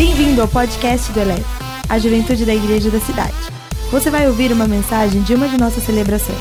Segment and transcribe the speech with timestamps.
[0.00, 1.44] Bem-vindo ao podcast do Eleve,
[1.86, 3.36] a juventude da igreja da cidade.
[3.90, 6.38] Você vai ouvir uma mensagem de uma de nossas celebrações.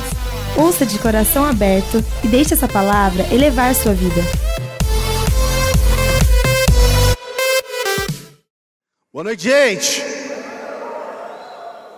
[0.57, 4.21] Ouça de coração aberto e deixe essa palavra elevar sua vida.
[9.11, 10.03] Boa noite, gente!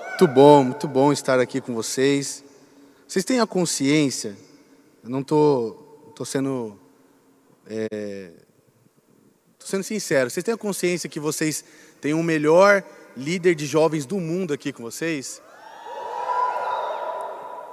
[0.10, 2.44] Muito bom, muito bom estar aqui com vocês.
[3.08, 4.36] Vocês têm a consciência,
[5.04, 5.74] eu não estou
[6.08, 6.76] tô, tô sendo.
[7.68, 8.32] É,
[9.62, 11.64] tô sendo sincero, vocês têm a consciência que vocês
[12.02, 12.84] têm o melhor
[13.16, 15.42] líder de jovens do mundo aqui com vocês?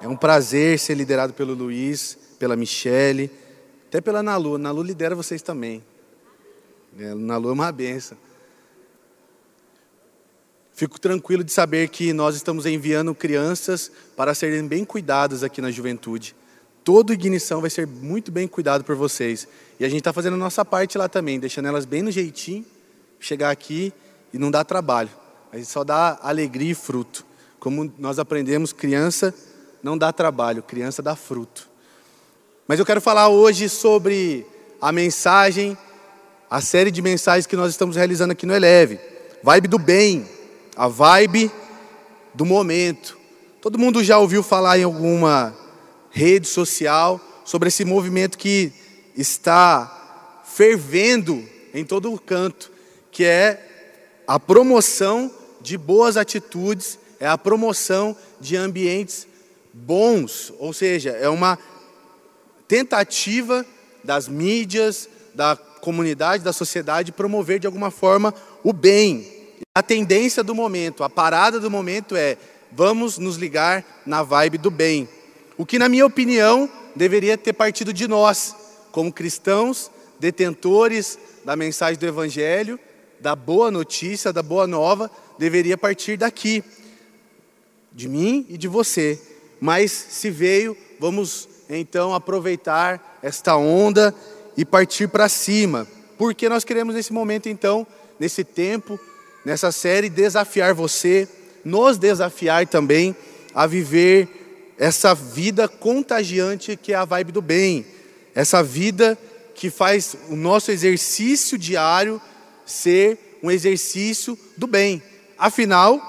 [0.01, 3.31] É um prazer ser liderado pelo Luiz, pela Michele,
[3.89, 4.59] até pela Nalu.
[4.59, 5.83] Nalu lidera vocês também.
[6.99, 8.17] É, Nalu é uma benção.
[10.75, 15.73] Fico tranquilo de saber que nós estamos enviando crianças para serem bem cuidadas aqui na
[15.73, 16.37] juventude.
[16.89, 19.47] Todo ignição vai ser muito bem cuidado por vocês.
[19.79, 22.65] E a gente está fazendo a nossa parte lá também, deixando elas bem no jeitinho,
[23.21, 23.93] chegar aqui
[24.33, 25.11] e não dar trabalho.
[25.53, 27.27] Gente só dá alegria e fruto.
[27.61, 29.35] Como nós aprendemos, criança
[29.83, 31.69] não dá trabalho, criança dá fruto.
[32.67, 34.47] Mas eu quero falar hoje sobre
[34.81, 35.77] a mensagem,
[36.49, 38.99] a série de mensagens que nós estamos realizando aqui no Eleve.
[39.43, 40.27] Vibe do bem
[40.75, 41.53] a vibe
[42.33, 43.19] do momento.
[43.61, 45.68] Todo mundo já ouviu falar em alguma
[46.19, 48.73] rede social sobre esse movimento que
[49.17, 52.73] está fervendo em todo o canto,
[53.13, 59.29] que é a promoção de boas atitudes, é a promoção de ambientes
[59.73, 61.57] bons, ou seja, é uma
[62.67, 63.65] tentativa
[64.03, 69.25] das mídias, da comunidade, da sociedade promover de alguma forma o bem,
[69.73, 72.37] a tendência do momento, a parada do momento é
[72.73, 75.09] vamos nos ligar na vibe do bem.
[75.59, 78.55] O que, na minha opinião, deveria ter partido de nós,
[78.93, 82.79] como cristãos, detentores da mensagem do Evangelho,
[83.19, 86.63] da boa notícia, da boa nova, deveria partir daqui,
[87.93, 89.21] de mim e de você.
[89.61, 94.15] Mas se veio, vamos então aproveitar esta onda
[94.57, 97.85] e partir para cima, porque nós queremos nesse momento, então,
[98.19, 98.99] nesse tempo,
[99.45, 101.29] nessa série desafiar você,
[101.65, 103.17] nos desafiar também
[103.53, 104.38] a viver
[104.79, 107.85] essa vida contagiante que é a vibe do bem,
[108.35, 109.19] essa vida
[109.55, 112.23] que faz o nosso exercício diário
[112.65, 115.03] ser um exercício do bem.
[115.37, 116.01] Afinal,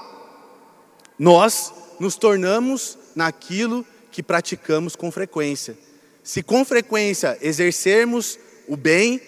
[1.18, 5.76] nós nos tornamos naquilo que praticamos com frequência.
[6.22, 8.38] Se com frequência exercermos
[8.68, 9.20] o bem,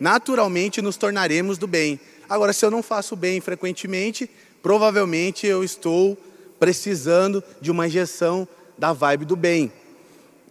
[0.00, 2.00] naturalmente nos tornaremos do bem.
[2.28, 4.28] Agora, se eu não faço bem frequentemente,
[4.60, 6.18] provavelmente eu estou
[6.58, 8.46] precisando de uma injeção
[8.78, 9.72] da vibe do bem.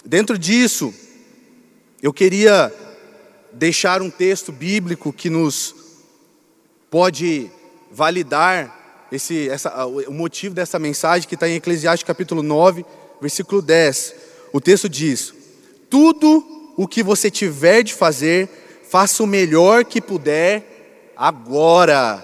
[0.06, 0.94] Dentro disso,
[2.02, 2.74] eu queria
[3.54, 5.74] deixar um texto bíblico que nos
[6.92, 7.50] pode
[7.90, 12.86] validar esse, essa, o motivo dessa mensagem, que está em Eclesiastes capítulo 9,
[13.22, 14.14] versículo 10.
[14.52, 15.34] O texto diz:
[15.90, 18.50] Tudo o que você tiver de fazer,
[18.90, 22.24] faça o melhor que puder agora,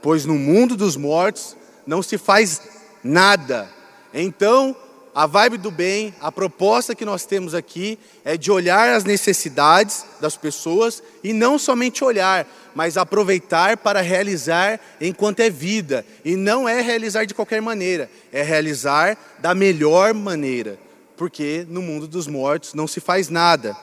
[0.00, 2.60] pois no mundo dos mortos não se faz
[3.04, 3.70] nada.
[4.12, 4.76] Então,
[5.14, 10.04] a vibe do bem, a proposta que nós temos aqui é de olhar as necessidades
[10.20, 16.04] das pessoas e não somente olhar, mas aproveitar para realizar enquanto é vida.
[16.24, 20.78] E não é realizar de qualquer maneira, é realizar da melhor maneira,
[21.16, 23.76] porque no mundo dos mortos não se faz nada.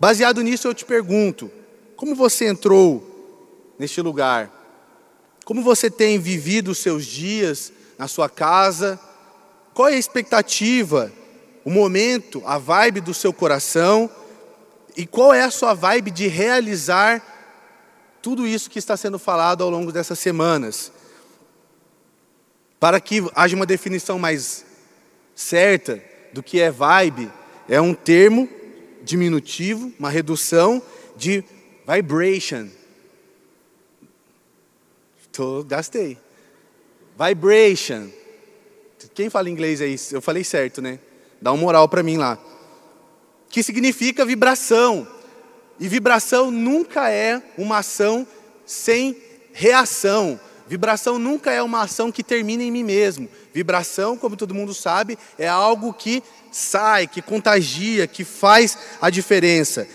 [0.00, 1.50] Baseado nisso, eu te pergunto:
[1.96, 3.14] como você entrou
[3.78, 4.50] neste lugar.
[5.44, 8.98] Como você tem vivido os seus dias na sua casa?
[9.74, 11.12] Qual é a expectativa,
[11.64, 14.08] o momento, a vibe do seu coração?
[14.96, 17.20] E qual é a sua vibe de realizar
[18.22, 20.92] tudo isso que está sendo falado ao longo dessas semanas?
[22.80, 24.64] Para que haja uma definição mais
[25.34, 26.02] certa
[26.32, 27.30] do que é vibe,
[27.68, 28.48] é um termo
[29.02, 30.80] diminutivo, uma redução
[31.16, 31.44] de
[31.86, 32.70] vibration,
[35.34, 36.16] Tô, gastei.
[37.18, 38.08] Vibration.
[39.14, 39.96] Quem fala inglês aí?
[40.12, 40.98] Eu falei certo, né?
[41.40, 42.38] Dá uma moral para mim lá.
[43.48, 45.06] Que significa vibração.
[45.78, 48.26] E vibração nunca é uma ação
[48.64, 49.16] sem
[49.52, 50.38] reação.
[50.66, 53.28] Vibração nunca é uma ação que termina em mim mesmo.
[53.52, 59.86] Vibração, como todo mundo sabe, é algo que sai, que contagia, que faz a diferença.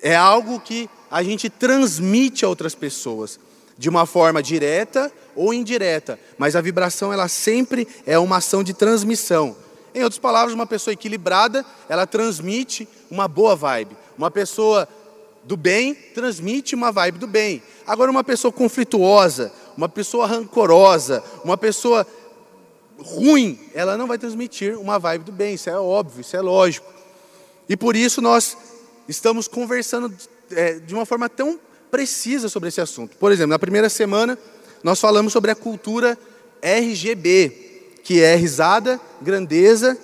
[0.00, 3.40] É algo que a gente transmite a outras pessoas
[3.76, 8.74] de uma forma direta ou indireta, mas a vibração ela sempre é uma ação de
[8.74, 9.54] transmissão.
[9.94, 13.96] Em outras palavras, uma pessoa equilibrada, ela transmite uma boa vibe.
[14.18, 14.88] Uma pessoa
[15.44, 17.62] do bem transmite uma vibe do bem.
[17.86, 22.06] Agora, uma pessoa conflituosa, uma pessoa rancorosa, uma pessoa
[22.98, 26.92] ruim, ela não vai transmitir uma vibe do bem, isso é óbvio, isso é lógico.
[27.68, 28.56] E por isso nós
[29.08, 30.12] estamos conversando
[30.50, 31.58] é, de uma forma tão
[31.90, 33.16] precisa sobre esse assunto.
[33.16, 34.38] Por exemplo, na primeira semana,
[34.82, 36.18] nós falamos sobre a cultura
[36.62, 37.52] RGB,
[38.02, 39.98] que é risada, grandeza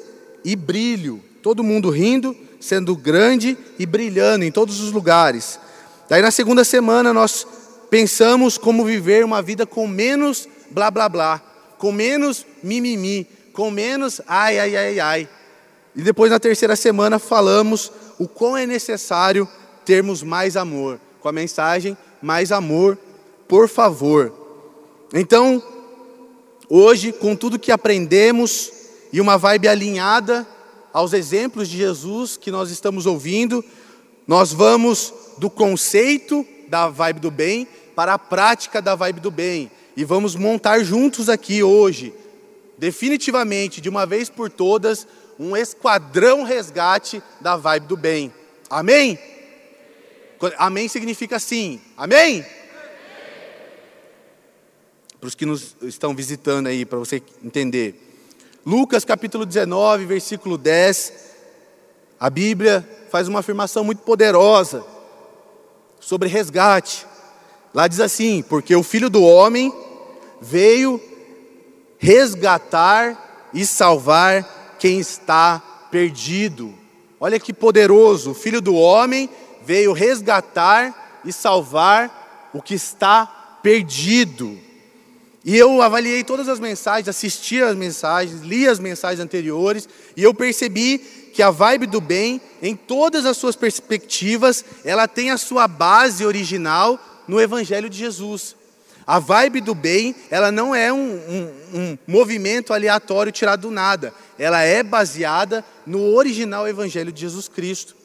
[0.44, 1.22] e brilho.
[1.42, 5.58] Todo mundo rindo, sendo grande e brilhando em todos os lugares.
[6.08, 7.46] Daí na segunda semana nós
[7.90, 11.42] pensamos como viver uma vida com menos blá blá blá,
[11.78, 15.28] com menos mimimi, com menos ai ai ai ai.
[15.94, 19.48] E depois na terceira semana falamos o quão é necessário
[19.84, 22.96] termos mais amor, com a mensagem mais amor,
[23.48, 24.41] por favor.
[25.14, 25.62] Então,
[26.70, 28.72] hoje, com tudo que aprendemos
[29.12, 30.46] e uma vibe alinhada
[30.90, 33.62] aos exemplos de Jesus que nós estamos ouvindo,
[34.26, 39.70] nós vamos do conceito da vibe do bem para a prática da vibe do bem.
[39.94, 42.14] E vamos montar juntos aqui hoje,
[42.78, 45.06] definitivamente, de uma vez por todas,
[45.38, 48.32] um esquadrão resgate da vibe do bem.
[48.70, 49.18] Amém?
[50.56, 51.78] Amém significa sim.
[51.98, 52.46] Amém?
[55.22, 57.94] Para os que nos estão visitando aí, para você entender.
[58.66, 61.12] Lucas capítulo 19, versículo 10,
[62.18, 64.84] a Bíblia faz uma afirmação muito poderosa
[66.00, 67.06] sobre resgate.
[67.72, 69.72] Lá diz assim: Porque o filho do homem
[70.40, 71.00] veio
[71.98, 76.74] resgatar e salvar quem está perdido.
[77.20, 79.30] Olha que poderoso, o filho do homem
[79.64, 84.71] veio resgatar e salvar o que está perdido.
[85.44, 90.32] E eu avaliei todas as mensagens, assisti as mensagens, li as mensagens anteriores, e eu
[90.32, 90.98] percebi
[91.32, 96.24] que a vibe do bem, em todas as suas perspectivas, ela tem a sua base
[96.24, 98.54] original no Evangelho de Jesus.
[99.04, 104.14] A vibe do bem, ela não é um, um, um movimento aleatório tirado do nada.
[104.38, 107.96] Ela é baseada no original Evangelho de Jesus Cristo.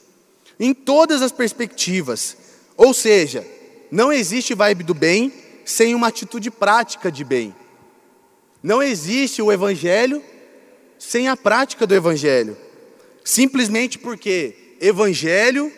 [0.59, 2.35] Em todas as perspectivas.
[2.75, 3.45] Ou seja,
[3.91, 5.31] não existe vibe do bem
[5.67, 7.53] sem uma atitude prática de bem.
[8.63, 10.23] Não existe o Evangelho
[10.97, 12.57] sem a prática do Evangelho.
[13.21, 15.69] Simplesmente porque Evangelho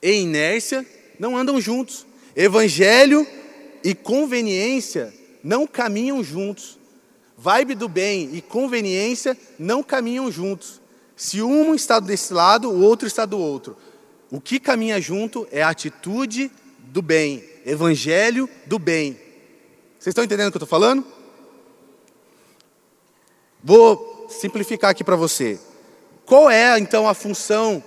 [0.00, 0.86] e inércia
[1.18, 2.06] não andam juntos.
[2.34, 3.26] Evangelho
[3.84, 5.12] e conveniência
[5.44, 6.78] não caminham juntos.
[7.36, 10.80] Vibe do bem e conveniência não caminham juntos.
[11.14, 13.76] Se um está desse lado, o outro está do outro.
[14.30, 19.12] O que caminha junto é a atitude do bem, evangelho do bem.
[19.98, 21.04] Vocês estão entendendo o que eu estou falando?
[23.64, 25.58] Vou simplificar aqui para você.
[26.26, 27.82] Qual é então a função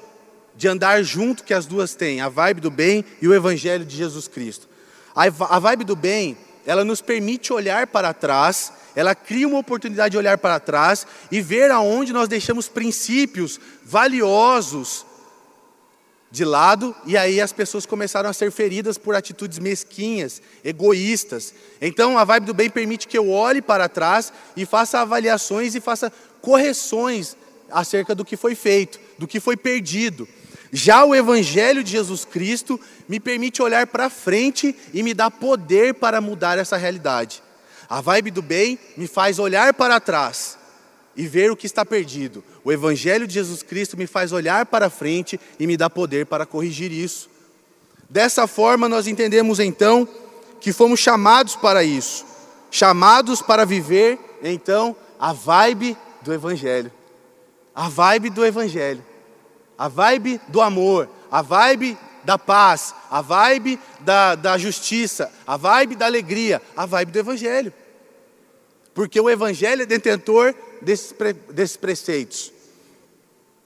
[0.56, 3.96] de andar junto que as duas têm, a vibe do bem e o evangelho de
[3.96, 4.68] Jesus Cristo?
[5.14, 6.36] A vibe do bem,
[6.66, 11.40] ela nos permite olhar para trás, ela cria uma oportunidade de olhar para trás e
[11.40, 15.06] ver aonde nós deixamos princípios valiosos
[16.32, 21.54] de lado, e aí as pessoas começaram a ser feridas por atitudes mesquinhas, egoístas.
[21.82, 25.82] Então a vibe do bem permite que eu olhe para trás e faça avaliações e
[25.82, 26.12] faça
[26.42, 27.36] correções
[27.70, 30.28] acerca do que foi feito, do que foi perdido.
[30.72, 32.80] Já o Evangelho de Jesus Cristo
[33.10, 37.44] me permite olhar para frente e me dá poder para mudar essa realidade.
[37.90, 40.61] A vibe do bem me faz olhar para trás
[41.16, 42.44] e ver o que está perdido.
[42.64, 46.46] O Evangelho de Jesus Cristo me faz olhar para frente e me dá poder para
[46.46, 47.30] corrigir isso.
[48.10, 50.08] Dessa forma, nós entendemos então
[50.60, 52.26] que fomos chamados para isso,
[52.70, 56.92] chamados para viver então a vibe do Evangelho,
[57.74, 59.04] a vibe do Evangelho,
[59.78, 65.96] a vibe do amor, a vibe da paz, a vibe da, da justiça, a vibe
[65.96, 67.74] da alegria, a vibe do Evangelho.
[68.94, 72.52] Porque o Evangelho é detentor desses, pre, desses preceitos.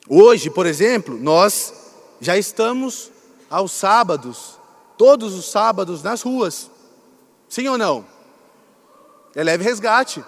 [0.08, 1.74] Hoje, por exemplo, nós
[2.22, 3.12] já estamos
[3.50, 4.60] aos sábados,
[4.98, 6.70] todos os sábados nas ruas.
[7.50, 8.06] Sim ou não?
[9.36, 10.24] Eleve resgate.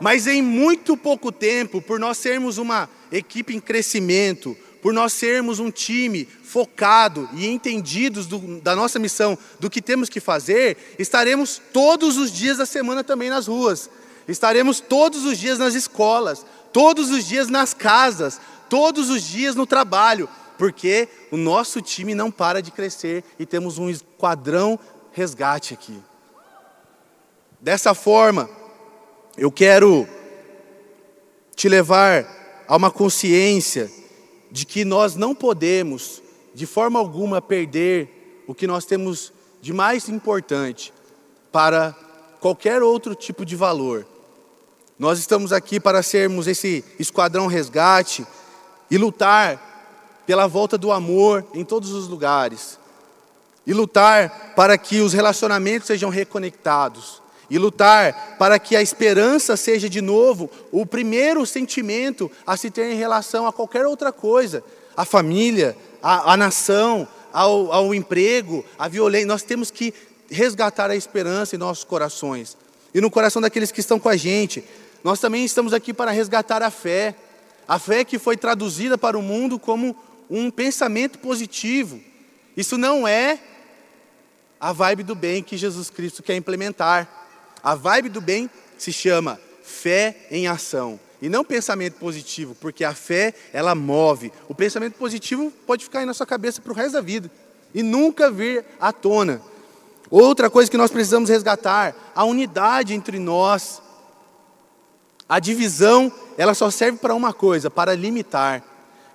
[0.00, 5.60] Mas em muito pouco tempo, por nós sermos uma equipe em crescimento, por nós sermos
[5.60, 11.58] um time focado e entendidos do, da nossa missão, do que temos que fazer, estaremos
[11.72, 13.88] todos os dias da semana também nas ruas,
[14.28, 18.38] estaremos todos os dias nas escolas, todos os dias nas casas,
[18.68, 23.78] todos os dias no trabalho, porque o nosso time não para de crescer e temos
[23.78, 24.78] um esquadrão
[25.12, 25.98] resgate aqui.
[27.58, 28.50] Dessa forma,
[29.34, 30.06] eu quero
[31.56, 33.90] te levar a uma consciência
[34.54, 36.22] de que nós não podemos,
[36.54, 40.94] de forma alguma, perder o que nós temos de mais importante
[41.50, 41.92] para
[42.38, 44.06] qualquer outro tipo de valor.
[44.96, 48.24] Nós estamos aqui para sermos esse esquadrão resgate
[48.88, 52.78] e lutar pela volta do amor em todos os lugares.
[53.66, 57.20] E lutar para que os relacionamentos sejam reconectados.
[57.50, 62.92] E lutar para que a esperança seja de novo o primeiro sentimento a se ter
[62.92, 64.64] em relação a qualquer outra coisa.
[64.96, 69.26] A família, a, nação, ao, ao emprego, a violência.
[69.26, 69.92] Nós temos que
[70.30, 72.56] resgatar a esperança em nossos corações.
[72.94, 74.64] E no coração daqueles que estão com a gente.
[75.02, 77.14] Nós também estamos aqui para resgatar a fé.
[77.66, 79.96] A fé que foi traduzida para o mundo como
[80.30, 82.00] um pensamento positivo.
[82.56, 83.38] Isso não é
[84.60, 87.23] a vibe do bem que Jesus Cristo quer implementar.
[87.64, 92.94] A vibe do bem se chama fé em ação e não pensamento positivo, porque a
[92.94, 94.30] fé ela move.
[94.46, 97.30] O pensamento positivo pode ficar aí na sua cabeça para o resto da vida
[97.74, 99.40] e nunca vir à tona.
[100.10, 103.80] Outra coisa que nós precisamos resgatar, a unidade entre nós.
[105.26, 108.62] A divisão, ela só serve para uma coisa, para limitar.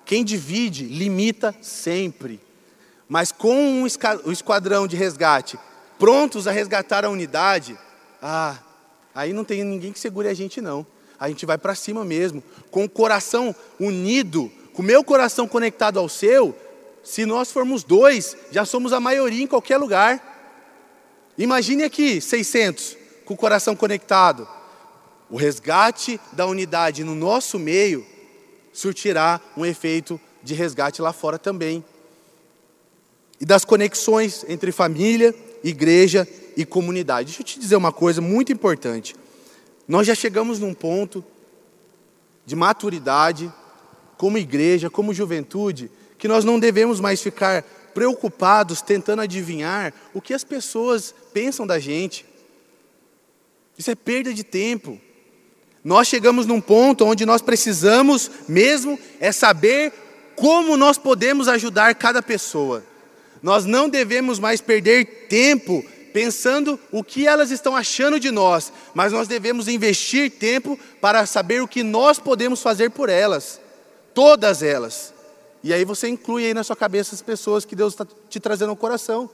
[0.04, 2.40] Quem divide, limita sempre.
[3.08, 5.56] Mas com um esquadrão de resgate
[6.00, 7.78] prontos a resgatar a unidade,
[8.20, 8.58] ah,
[9.14, 10.86] aí não tem ninguém que segure a gente não.
[11.18, 15.98] A gente vai para cima mesmo, com o coração unido, com o meu coração conectado
[15.98, 16.56] ao seu.
[17.02, 20.26] Se nós formos dois, já somos a maioria em qualquer lugar.
[21.36, 24.48] Imagine aqui, 600, com o coração conectado.
[25.28, 28.06] O resgate da unidade no nosso meio
[28.72, 31.84] surtirá um efeito de resgate lá fora também
[33.40, 35.34] e das conexões entre família,
[35.64, 36.28] igreja
[36.60, 37.26] e comunidade.
[37.28, 39.16] Deixa eu te dizer uma coisa muito importante.
[39.88, 41.24] Nós já chegamos num ponto
[42.44, 43.52] de maturidade,
[44.16, 47.62] como igreja, como juventude, que nós não devemos mais ficar
[47.94, 52.24] preocupados tentando adivinhar o que as pessoas pensam da gente.
[53.78, 55.00] Isso é perda de tempo.
[55.82, 59.92] Nós chegamos num ponto onde nós precisamos mesmo é saber
[60.36, 62.84] como nós podemos ajudar cada pessoa.
[63.42, 69.12] Nós não devemos mais perder tempo pensando o que elas estão achando de nós, mas
[69.12, 73.60] nós devemos investir tempo para saber o que nós podemos fazer por elas,
[74.14, 75.12] todas elas.
[75.62, 78.70] E aí você inclui aí na sua cabeça as pessoas que Deus está te trazendo
[78.70, 79.28] ao coração.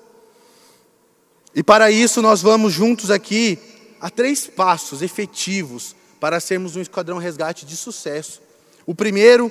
[1.54, 3.58] E para isso nós vamos juntos aqui
[4.00, 8.42] a três passos efetivos para sermos um esquadrão resgate de sucesso.
[8.84, 9.50] O primeiro,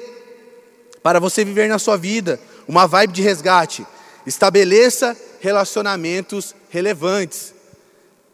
[1.02, 3.86] para você viver na sua vida uma vibe de resgate,
[4.26, 7.54] Estabeleça relacionamentos relevantes.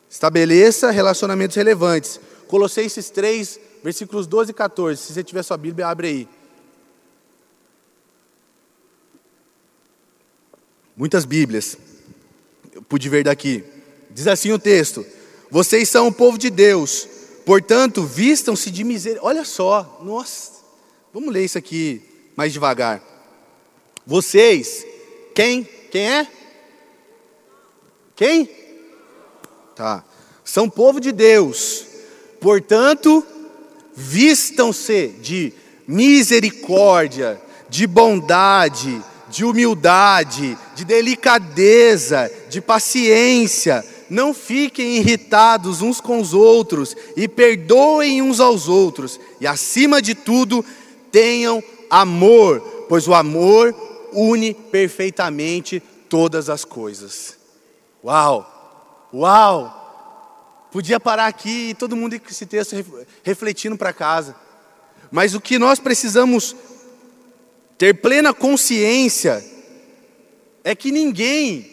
[0.10, 2.19] Estabeleça relacionamentos relevantes.
[2.48, 5.01] Colossenses 3, versículos 12 e 14.
[5.01, 6.27] Se você tiver sua Bíblia, abre aí.
[10.95, 11.77] Muitas Bíblias.
[12.74, 13.63] Eu pude ver daqui.
[14.10, 15.05] Diz assim o texto:
[15.50, 17.07] Vocês são o povo de Deus,
[17.45, 19.27] portanto, vistam-se de misericórdia.
[19.27, 20.51] Olha só, nossa,
[21.13, 22.01] vamos ler isso aqui
[22.36, 23.01] mais devagar.
[24.05, 24.86] Vocês,
[25.33, 25.67] quem?
[25.91, 26.27] Quem é?
[28.15, 28.50] Quem?
[29.75, 30.05] Tá.
[30.41, 31.86] São povo de Deus.
[32.39, 33.25] Portanto,
[33.93, 35.51] vistam-se de
[35.86, 43.83] misericórdia, de bondade, de humildade, de delicadeza, de paciência.
[44.10, 49.19] Não fiquem irritados uns com os outros e perdoem uns aos outros.
[49.41, 50.63] E acima de tudo,
[51.12, 57.38] tenham amor, pois o amor une perfeitamente todas as coisas.
[58.03, 59.10] Uau!
[59.13, 60.70] Uau!
[60.72, 62.75] Podia parar aqui e todo mundo com esse texto
[63.24, 64.36] refletindo para casa.
[65.12, 66.56] Mas o que nós precisamos
[67.77, 69.44] ter plena consciência
[70.63, 71.70] é que ninguém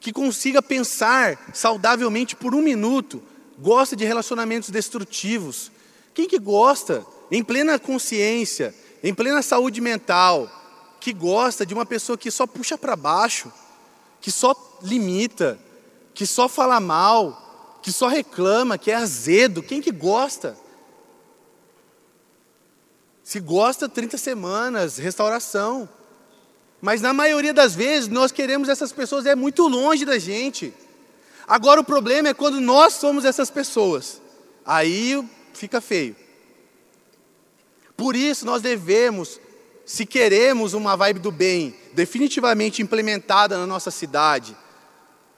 [0.00, 3.22] que consiga pensar saudavelmente por um minuto
[3.58, 5.70] gosta de relacionamentos destrutivos.
[6.14, 10.50] Quem que gosta, em plena consciência, em plena saúde mental,
[11.00, 13.52] que gosta de uma pessoa que só puxa para baixo,
[14.20, 15.58] que só limita,
[16.14, 19.62] que só fala mal, que só reclama, que é azedo.
[19.62, 20.56] Quem que gosta?
[23.22, 25.88] Se gosta, 30 semanas, restauração.
[26.80, 30.72] Mas na maioria das vezes nós queremos essas pessoas é muito longe da gente.
[31.46, 34.20] Agora o problema é quando nós somos essas pessoas.
[34.64, 35.22] Aí
[35.54, 36.16] fica feio.
[37.96, 39.40] Por isso nós devemos
[39.86, 44.54] se queremos uma vibe do bem definitivamente implementada na nossa cidade,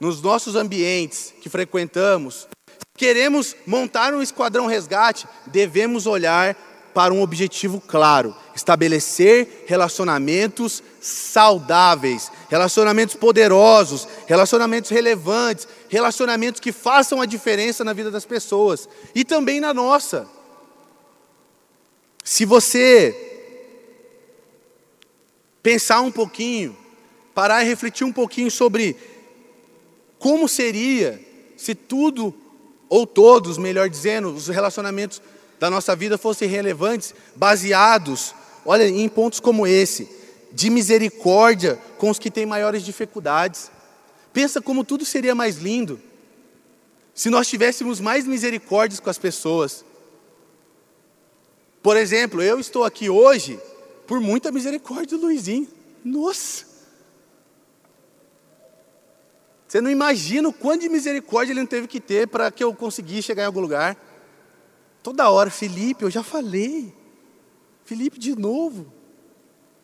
[0.00, 2.48] nos nossos ambientes que frequentamos,
[2.96, 6.56] queremos montar um esquadrão resgate, devemos olhar
[6.94, 17.26] para um objetivo claro: estabelecer relacionamentos saudáveis, relacionamentos poderosos, relacionamentos relevantes, relacionamentos que façam a
[17.26, 20.26] diferença na vida das pessoas e também na nossa.
[22.24, 23.27] Se você
[25.62, 26.76] pensar um pouquinho,
[27.34, 28.96] parar e refletir um pouquinho sobre
[30.18, 31.20] como seria
[31.56, 32.34] se tudo,
[32.88, 35.20] ou todos, melhor dizendo, os relacionamentos
[35.58, 38.34] da nossa vida fossem relevantes, baseados,
[38.64, 40.08] olha, em pontos como esse,
[40.52, 43.70] de misericórdia com os que têm maiores dificuldades.
[44.32, 46.00] Pensa como tudo seria mais lindo
[47.14, 49.84] se nós tivéssemos mais misericórdia com as pessoas.
[51.82, 53.58] Por exemplo, eu estou aqui hoje
[54.08, 55.68] por muita misericórdia do Luizinho.
[56.02, 56.66] Nossa!
[59.68, 62.74] Você não imagina o quanto de misericórdia ele não teve que ter para que eu
[62.74, 64.02] conseguisse chegar em algum lugar.
[65.02, 66.92] Toda hora, Felipe, eu já falei.
[67.84, 68.90] Felipe de novo.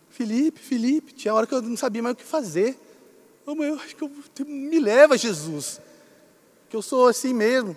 [0.09, 1.13] Felipe, Felipe.
[1.13, 2.79] Tinha hora que eu não sabia mais o que fazer.
[3.45, 4.11] Oh, eu acho que eu,
[4.47, 5.83] me leva, Jesus.
[6.71, 7.77] Que eu sou assim mesmo.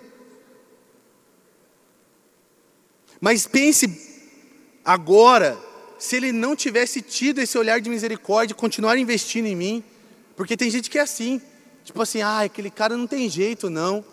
[3.20, 4.32] Mas pense
[4.82, 5.67] agora
[5.98, 9.84] se ele não tivesse tido esse olhar de misericórdia, continuar investindo em mim,
[10.36, 11.42] porque tem gente que é assim,
[11.84, 14.04] tipo assim, ah, aquele cara não tem jeito não.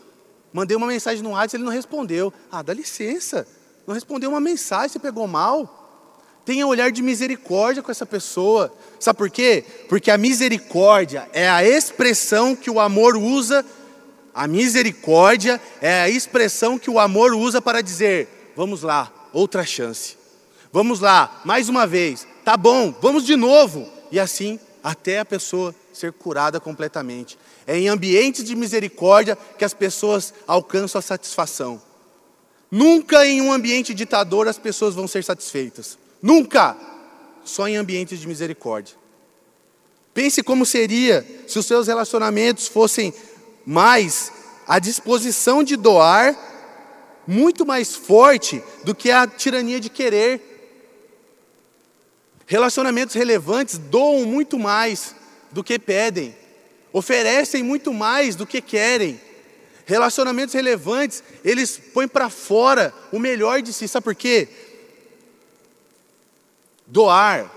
[0.51, 2.34] Mandei uma mensagem no WhatsApp, ele não respondeu.
[2.51, 3.48] Ah, dá licença,
[3.86, 5.84] não respondeu uma mensagem, você pegou mal.
[6.46, 8.74] Tenha olhar de misericórdia com essa pessoa.
[9.00, 9.63] Sabe por quê?
[9.89, 13.65] Porque a misericórdia é a expressão que o amor usa.
[14.34, 20.18] A misericórdia é a expressão que o amor usa para dizer: vamos lá, outra chance.
[20.75, 22.27] Vamos lá, mais uma vez.
[22.44, 23.89] Tá bom, vamos de novo.
[24.12, 27.39] E assim até a pessoa ser curada completamente.
[27.65, 31.82] É em ambientes de misericórdia que as pessoas alcançam a satisfação.
[32.70, 35.98] Nunca em um ambiente ditador as pessoas vão ser satisfeitas.
[36.22, 36.75] Nunca!
[37.46, 38.98] Só em ambientes de misericórdia.
[40.13, 43.13] Pense como seria se os seus relacionamentos fossem
[43.65, 44.29] mais
[44.68, 46.38] à disposição de doar,
[47.25, 50.51] muito mais forte do que a tirania de querer.
[52.46, 55.16] Relacionamentos relevantes doam muito mais
[55.51, 56.36] do que pedem,
[56.94, 59.20] oferecem muito mais do que querem.
[59.86, 63.88] Relacionamentos relevantes, eles põem para fora o melhor de si.
[63.88, 64.48] Sabe por quê?
[66.88, 67.51] Doar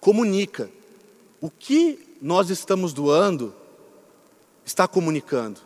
[0.00, 0.70] comunica.
[1.40, 3.54] O que nós estamos doando
[4.64, 5.60] está comunicando.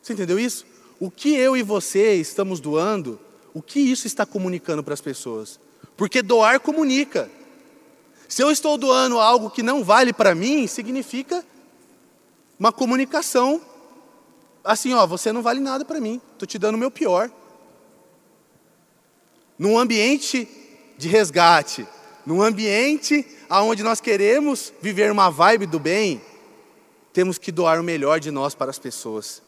[0.00, 0.66] Você entendeu isso?
[1.00, 3.18] O que eu e você estamos doando,
[3.52, 5.58] o que isso está comunicando para as pessoas?
[6.02, 7.30] Porque doar comunica.
[8.26, 11.46] Se eu estou doando algo que não vale para mim, significa
[12.58, 13.62] uma comunicação.
[14.64, 17.30] Assim, ó, você não vale nada para mim, estou te dando o meu pior.
[19.56, 20.48] Num ambiente
[20.98, 21.86] de resgate,
[22.26, 26.20] num ambiente onde nós queremos viver uma vibe do bem,
[27.12, 29.40] temos que doar o melhor de nós para as pessoas.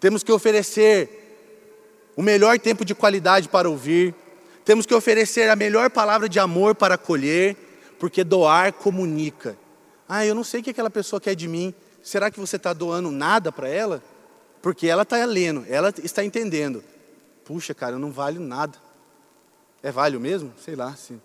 [0.00, 4.16] Temos que oferecer o melhor tempo de qualidade para ouvir,
[4.64, 7.56] temos que oferecer a melhor palavra de amor para acolher,
[7.98, 9.56] porque doar comunica.
[10.08, 11.74] Ah, eu não sei o que aquela pessoa quer de mim.
[12.02, 14.02] Será que você está doando nada para ela?
[14.62, 16.82] Porque ela está lendo, ela está entendendo.
[17.44, 18.78] Puxa, cara, eu não valho nada.
[19.82, 20.52] É valho mesmo?
[20.62, 20.94] Sei lá.
[20.94, 21.20] Sim.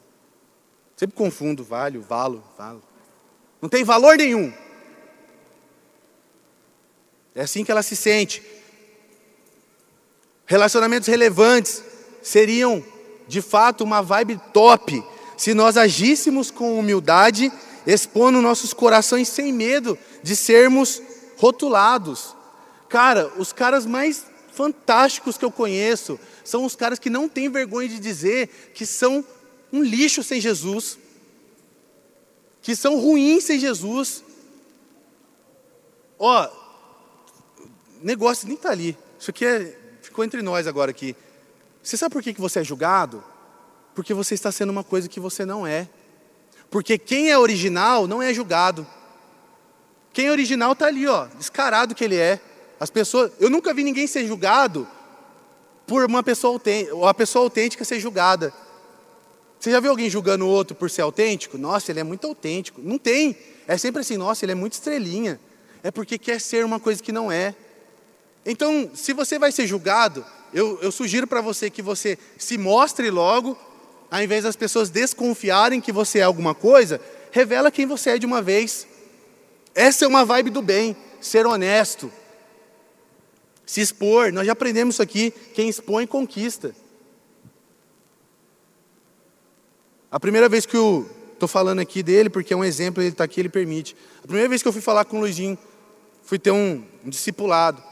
[0.95, 2.81] Sempre confundo valho, valo, valo.
[3.61, 4.53] Não tem valor nenhum.
[7.33, 8.41] É assim que ela se sente.
[10.45, 11.83] Relacionamentos relevantes
[12.21, 12.83] seriam
[13.27, 15.03] de fato uma vibe top
[15.37, 17.51] se nós agíssemos com humildade,
[17.85, 21.01] expondo nossos corações sem medo de sermos
[21.37, 22.35] rotulados.
[22.87, 27.89] Cara, os caras mais fantásticos que eu conheço são os caras que não têm vergonha
[27.89, 29.25] de dizer que são
[29.71, 30.97] um lixo sem Jesus,
[32.61, 34.23] que são ruins sem Jesus.
[36.17, 36.49] Ó,
[38.01, 38.97] negócio nem está ali.
[39.19, 41.15] Isso aqui é, ficou entre nós agora aqui.
[41.85, 43.23] Você sabe por que você é julgado?
[43.93, 45.87] Porque você está sendo uma coisa que você não é.
[46.71, 48.87] Porque quem é original não é julgado.
[50.11, 52.41] Quem é original está ali, ó, descarado que ele é.
[52.79, 54.87] As pessoas, eu nunca vi ninguém ser julgado
[55.85, 58.51] por uma pessoa autêntica, a pessoa autêntica ser julgada.
[59.59, 61.55] Você já viu alguém julgando o outro por ser autêntico?
[61.55, 62.81] Nossa, ele é muito autêntico.
[62.83, 63.37] Não tem.
[63.67, 65.39] É sempre assim, nossa, ele é muito estrelinha.
[65.83, 67.53] É porque quer ser uma coisa que não é.
[68.43, 73.09] Então, se você vai ser julgado, eu, eu sugiro para você que você se mostre
[73.09, 73.57] logo,
[74.09, 78.25] ao invés das pessoas desconfiarem que você é alguma coisa, revela quem você é de
[78.25, 78.87] uma vez.
[79.75, 82.09] Essa é uma vibe do bem, ser honesto.
[83.65, 86.73] Se expor, nós já aprendemos isso aqui, quem expõe conquista.
[90.09, 93.25] A primeira vez que eu estou falando aqui dele, porque é um exemplo, ele está
[93.25, 93.93] aqui, ele permite.
[94.19, 95.57] A primeira vez que eu fui falar com o Luizinho,
[96.23, 97.83] fui ter um, um discipulado.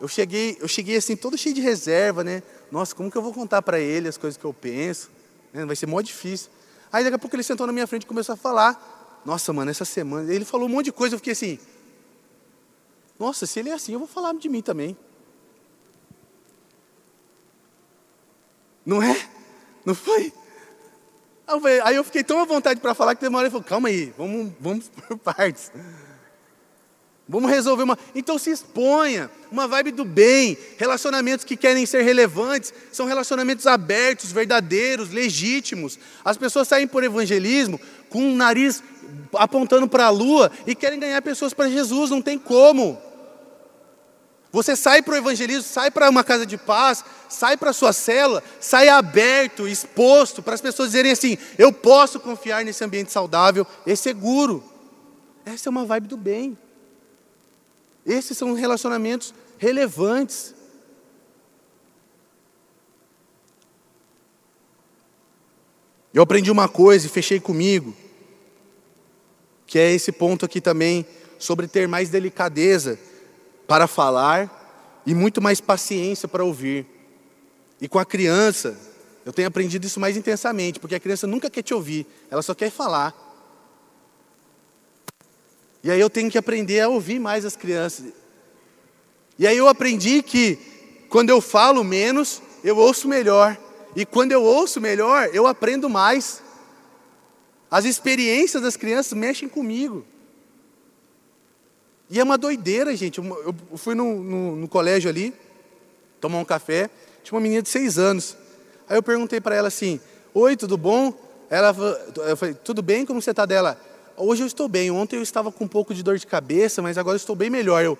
[0.00, 2.42] Eu cheguei, eu cheguei assim, todo cheio de reserva, né?
[2.72, 5.10] Nossa, como que eu vou contar para ele as coisas que eu penso?
[5.52, 5.66] Né?
[5.66, 6.50] Vai ser mó difícil.
[6.90, 9.20] Aí daqui a pouco ele sentou na minha frente e começou a falar.
[9.24, 10.32] Nossa, mano, essa semana.
[10.32, 11.58] Ele falou um monte de coisa, eu fiquei assim.
[13.18, 14.96] Nossa, se ele é assim, eu vou falar de mim também.
[18.86, 19.28] Não é?
[19.84, 20.32] Não foi?
[21.84, 24.52] Aí eu fiquei tão à vontade para falar que demorei e falou, calma aí, vamos,
[24.58, 25.70] vamos por partes.
[27.30, 27.96] Vamos resolver uma.
[28.12, 30.58] Então se exponha, uma vibe do bem.
[30.76, 35.96] Relacionamentos que querem ser relevantes são relacionamentos abertos, verdadeiros, legítimos.
[36.24, 38.82] As pessoas saem por evangelismo com o nariz
[39.34, 43.00] apontando para a lua e querem ganhar pessoas para Jesus, não tem como.
[44.50, 47.92] Você sai para o evangelismo, sai para uma casa de paz, sai para a sua
[47.92, 53.64] cela, sai aberto, exposto, para as pessoas dizerem assim: eu posso confiar nesse ambiente saudável
[53.86, 54.64] e seguro.
[55.46, 56.58] Essa é uma vibe do bem.
[58.04, 60.54] Esses são relacionamentos relevantes.
[66.12, 67.94] Eu aprendi uma coisa e fechei comigo,
[69.66, 71.06] que é esse ponto aqui também,
[71.38, 72.98] sobre ter mais delicadeza
[73.66, 76.86] para falar e muito mais paciência para ouvir.
[77.80, 78.76] E com a criança,
[79.24, 82.54] eu tenho aprendido isso mais intensamente, porque a criança nunca quer te ouvir, ela só
[82.54, 83.29] quer falar.
[85.82, 88.12] E aí eu tenho que aprender a ouvir mais as crianças.
[89.38, 90.58] E aí eu aprendi que
[91.08, 93.56] quando eu falo menos, eu ouço melhor.
[93.96, 96.42] E quando eu ouço melhor, eu aprendo mais.
[97.70, 100.04] As experiências das crianças mexem comigo.
[102.10, 103.18] E é uma doideira, gente.
[103.18, 105.32] Eu fui no, no, no colégio ali,
[106.20, 106.90] tomar um café,
[107.22, 108.36] tinha uma menina de seis anos.
[108.88, 110.00] Aí eu perguntei para ela assim:
[110.34, 111.14] Oi, tudo bom?
[111.48, 111.74] Ela
[112.28, 113.06] eu falei: Tudo bem?
[113.06, 113.80] Como você está dela?
[114.22, 114.90] Hoje eu estou bem.
[114.90, 117.48] Ontem eu estava com um pouco de dor de cabeça, mas agora eu estou bem
[117.48, 117.82] melhor.
[117.82, 117.96] Eu,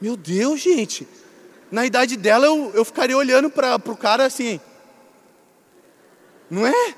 [0.00, 1.06] meu Deus, gente.
[1.70, 4.58] Na idade dela eu, eu ficaria olhando para o cara assim.
[6.48, 6.94] Não é?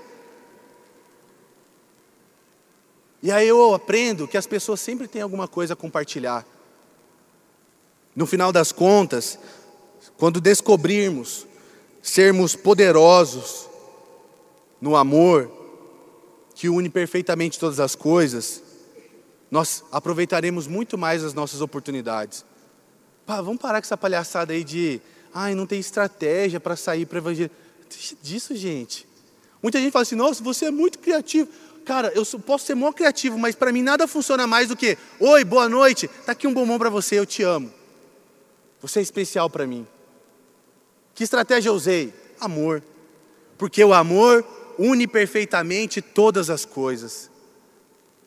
[3.20, 6.46] E aí eu aprendo que as pessoas sempre têm alguma coisa a compartilhar.
[8.14, 9.36] No final das contas,
[10.16, 11.44] quando descobrirmos
[12.00, 13.68] sermos poderosos
[14.80, 15.57] no amor,
[16.58, 18.60] que une perfeitamente todas as coisas,
[19.48, 22.44] nós aproveitaremos muito mais as nossas oportunidades.
[23.24, 25.00] Pá, vamos parar com essa palhaçada aí de,
[25.32, 27.48] ai, não tem estratégia para sair para evangelho.
[27.88, 29.06] Deixa disso, gente.
[29.62, 31.48] Muita gente fala assim, nossa, você é muito criativo.
[31.84, 35.44] Cara, eu posso ser mó criativo, mas para mim nada funciona mais do que: Oi,
[35.44, 37.72] boa noite, tá aqui um bombom para você, eu te amo.
[38.82, 39.86] Você é especial para mim.
[41.14, 42.12] Que estratégia eu usei?
[42.40, 42.82] Amor.
[43.56, 44.44] Porque o amor
[44.78, 47.30] une perfeitamente todas as coisas.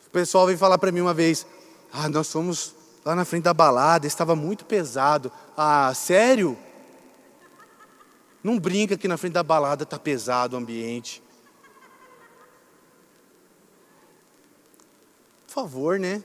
[0.06, 1.46] O pessoal veio falar para mim uma vez:
[1.92, 5.32] Ah, nós fomos lá na frente da balada, estava muito pesado.
[5.56, 6.56] Ah, sério?
[8.42, 11.22] Não brinca que na frente da balada está pesado o ambiente.
[15.46, 16.22] Por favor, né?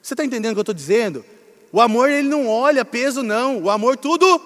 [0.00, 1.24] Você está entendendo o que eu estou dizendo?
[1.72, 3.62] O amor, ele não olha peso, não.
[3.62, 4.40] O amor tudo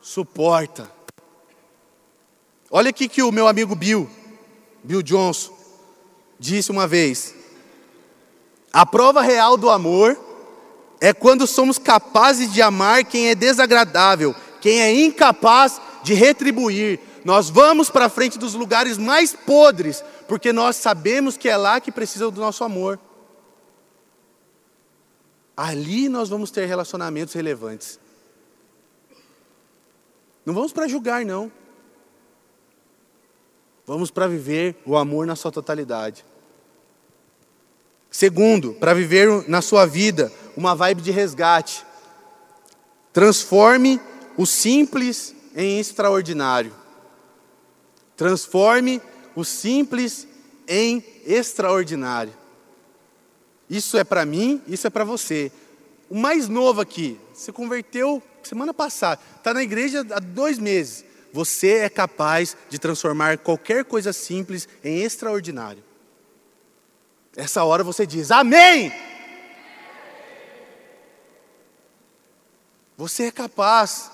[0.00, 0.95] suporta.
[2.70, 4.08] Olha aqui que o meu amigo Bill,
[4.82, 5.52] Bill Johnson,
[6.38, 7.34] disse uma vez:
[8.72, 10.18] A prova real do amor
[11.00, 16.98] é quando somos capazes de amar quem é desagradável, quem é incapaz de retribuir.
[17.24, 21.92] Nós vamos para frente dos lugares mais podres porque nós sabemos que é lá que
[21.92, 22.98] precisa do nosso amor.
[25.56, 27.98] Ali nós vamos ter relacionamentos relevantes.
[30.44, 31.50] Não vamos para julgar, não.
[33.86, 36.24] Vamos para viver o amor na sua totalidade.
[38.10, 41.86] Segundo, para viver na sua vida uma vibe de resgate.
[43.12, 44.00] Transforme
[44.36, 46.74] o simples em extraordinário.
[48.16, 49.00] Transforme
[49.36, 50.26] o simples
[50.66, 52.32] em extraordinário.
[53.70, 55.52] Isso é para mim, isso é para você.
[56.10, 61.05] O mais novo aqui, se converteu semana passada, está na igreja há dois meses.
[61.36, 65.84] Você é capaz de transformar qualquer coisa simples em extraordinário.
[67.36, 68.90] Essa hora você diz: Amém!
[72.96, 74.10] Você é capaz.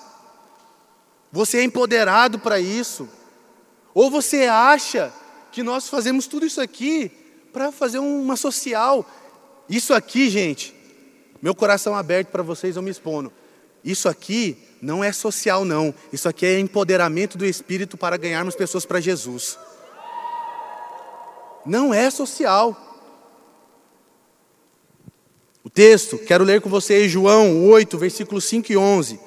[1.31, 3.09] Você é empoderado para isso.
[3.95, 5.13] Ou você acha
[5.53, 7.09] que nós fazemos tudo isso aqui
[7.53, 9.09] para fazer uma social?
[9.69, 10.75] Isso aqui, gente,
[11.41, 13.33] meu coração aberto para vocês, eu me expondo.
[13.85, 15.95] Isso aqui não é social, não.
[16.13, 19.57] Isso aqui é empoderamento do Espírito para ganharmos pessoas para Jesus.
[21.65, 22.77] não é social.
[25.63, 29.21] O texto, quero ler com vocês João 8, versículos 5 e 11.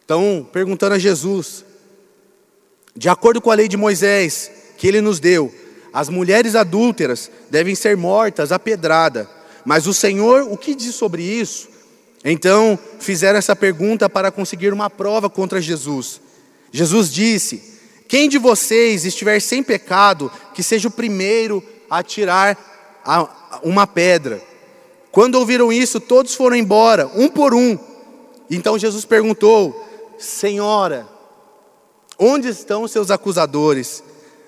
[0.00, 1.64] Estão perguntando a Jesus,
[2.94, 5.52] de acordo com a lei de Moisés, que ele nos deu,
[5.92, 9.28] as mulheres adúlteras devem ser mortas a pedrada.
[9.64, 11.77] Mas o Senhor, o que diz sobre isso?
[12.24, 16.20] Então fizeram essa pergunta para conseguir uma prova contra Jesus.
[16.72, 17.62] Jesus disse:
[18.08, 22.56] Quem de vocês estiver sem pecado, que seja o primeiro a tirar
[23.62, 24.42] uma pedra.
[25.10, 27.78] Quando ouviram isso, todos foram embora, um por um.
[28.50, 29.86] Então Jesus perguntou:
[30.18, 31.08] Senhora,
[32.18, 34.02] onde estão seus acusadores?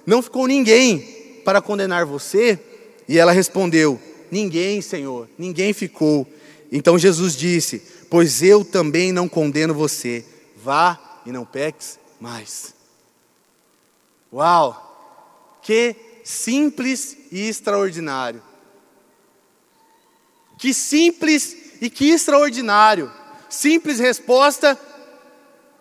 [0.04, 2.58] Não ficou ninguém para condenar você?
[3.08, 3.98] E ela respondeu:
[4.30, 6.26] Ninguém, Senhor, ninguém ficou.
[6.70, 10.24] Então Jesus disse: Pois eu também não condeno você.
[10.56, 12.74] Vá e não peques mais.
[14.32, 15.58] Uau!
[15.62, 18.42] Que simples e extraordinário.
[20.58, 23.10] Que simples e que extraordinário.
[23.48, 24.78] Simples resposta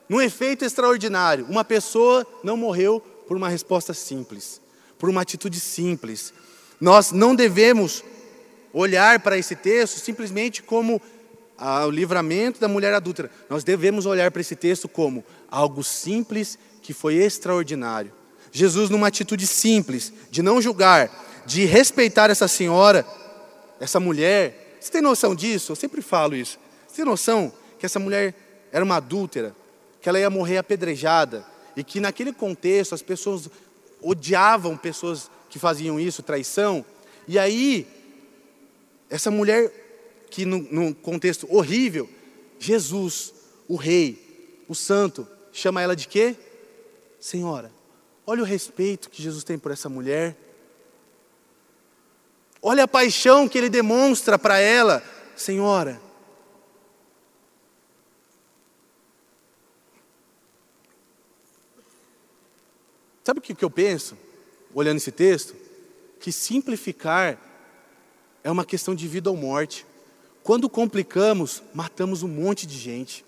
[0.08, 1.45] num efeito extraordinário.
[1.47, 4.60] Uma pessoa não morreu por uma resposta simples,
[4.97, 6.34] por uma atitude simples.
[6.82, 8.04] Nós não devemos
[8.73, 11.01] olhar para esse texto simplesmente como
[11.58, 13.29] ah, o livramento da mulher adúltera.
[13.49, 18.13] Nós devemos olhar para esse texto como algo simples que foi extraordinário.
[18.51, 21.12] Jesus, numa atitude simples, de não julgar,
[21.45, 23.05] de respeitar essa senhora,
[23.79, 24.77] essa mulher.
[24.79, 25.71] Você tem noção disso?
[25.71, 26.58] Eu sempre falo isso.
[26.88, 28.34] Você tem noção que essa mulher
[28.71, 29.55] era uma adúltera,
[30.01, 33.49] que ela ia morrer apedrejada, e que naquele contexto as pessoas
[34.01, 36.86] odiavam pessoas que faziam isso, traição,
[37.27, 37.88] e aí
[39.10, 39.72] essa mulher,
[40.30, 42.08] que num contexto horrível,
[42.60, 43.34] Jesus,
[43.67, 46.36] o rei, o santo, chama ela de quê?
[47.19, 47.72] Senhora.
[48.26, 50.38] Olha o respeito que Jesus tem por essa mulher.
[52.62, 55.02] Olha a paixão que ele demonstra para ela,
[55.36, 56.00] Senhora.
[63.24, 64.17] Sabe o que eu penso,
[64.74, 65.56] olhando esse texto?
[66.19, 67.48] Que simplificar
[68.43, 69.86] é uma questão de vida ou morte.
[70.43, 73.25] Quando complicamos, matamos um monte de gente.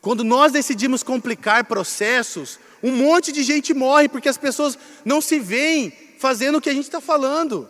[0.00, 5.38] Quando nós decidimos complicar processos, um monte de gente morre porque as pessoas não se
[5.38, 7.68] veem fazendo o que a gente está falando.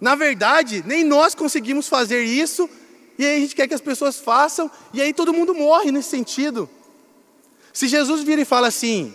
[0.00, 2.68] Na verdade, nem nós conseguimos fazer isso,
[3.18, 6.08] e aí a gente quer que as pessoas façam, e aí todo mundo morre nesse
[6.08, 6.70] sentido.
[7.72, 9.14] Se Jesus vira e fala assim: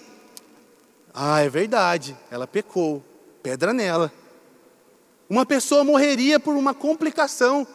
[1.13, 3.03] Ah, é verdade, ela pecou,
[3.41, 4.11] pedra nela.
[5.29, 7.67] Uma pessoa morreria por uma complicação.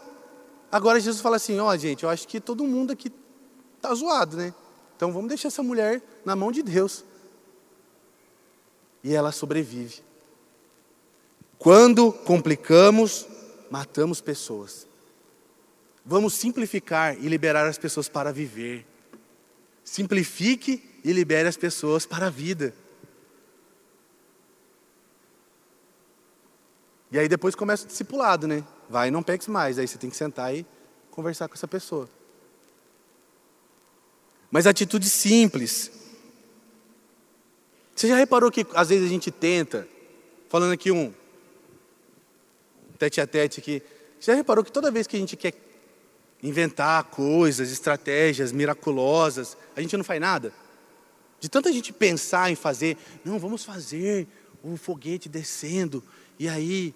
[0.70, 3.11] Agora Jesus fala assim: ó, oh, gente, eu acho que todo mundo aqui
[3.76, 4.54] está zoado, né?
[4.96, 7.04] Então vamos deixar essa mulher na mão de Deus.
[9.02, 10.02] E ela sobrevive.
[11.58, 13.26] Quando complicamos,
[13.70, 14.87] matamos pessoas.
[16.04, 18.87] Vamos simplificar e liberar as pessoas para viver.
[19.84, 22.74] Simplifique e libere as pessoas para a vida.
[27.11, 28.64] E aí depois começa o discipulado, né?
[28.88, 29.79] Vai não peques mais.
[29.79, 30.66] Aí você tem que sentar e
[31.11, 32.09] conversar com essa pessoa.
[34.51, 35.90] Mas atitude simples.
[37.94, 39.88] Você já reparou que às vezes a gente tenta,
[40.49, 41.12] falando aqui um
[42.99, 43.83] tete a tete aqui,
[44.18, 45.55] você já reparou que toda vez que a gente quer
[46.42, 50.53] inventar coisas, estratégias miraculosas, a gente não faz nada?
[51.40, 54.27] De tanta gente pensar em fazer, não, vamos fazer
[54.62, 56.03] o foguete descendo,
[56.38, 56.94] e aí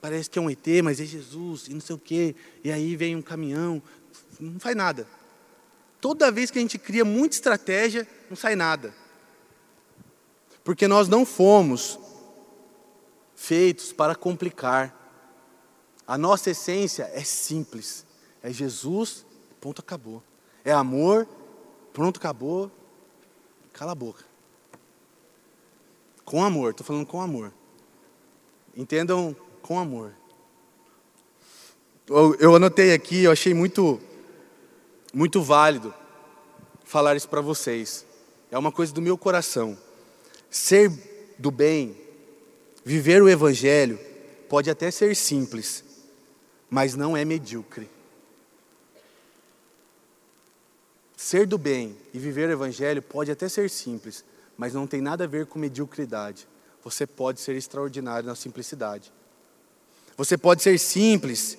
[0.00, 2.96] parece que é um ET, mas é Jesus, e não sei o quê, e aí
[2.96, 3.82] vem um caminhão,
[4.38, 5.06] não faz nada.
[6.00, 8.94] Toda vez que a gente cria muita estratégia, não sai nada.
[10.62, 11.98] Porque nós não fomos
[13.34, 14.94] feitos para complicar.
[16.06, 18.04] A nossa essência é simples.
[18.42, 19.24] É Jesus,
[19.60, 20.22] ponto, acabou.
[20.64, 21.26] É amor,
[21.92, 22.70] pronto, acabou.
[23.72, 24.24] Cala a boca.
[26.26, 27.54] Com amor, estou falando com amor.
[28.76, 30.12] Entendam com amor.
[32.40, 34.00] Eu anotei aqui, eu achei muito,
[35.14, 35.94] muito válido
[36.84, 38.04] falar isso para vocês.
[38.50, 39.78] É uma coisa do meu coração.
[40.50, 40.90] Ser
[41.38, 41.96] do bem,
[42.84, 43.98] viver o Evangelho,
[44.48, 45.84] pode até ser simples,
[46.68, 47.88] mas não é medíocre.
[51.16, 54.24] Ser do bem e viver o Evangelho pode até ser simples,
[54.56, 56.48] mas não tem nada a ver com mediocridade
[56.86, 59.12] você pode ser extraordinário na simplicidade.
[60.16, 61.58] Você pode ser simples,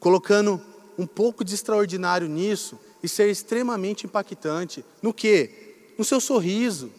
[0.00, 0.60] colocando
[0.98, 4.84] um pouco de extraordinário nisso e ser extremamente impactante.
[5.00, 5.94] No que?
[5.96, 6.90] No seu sorriso.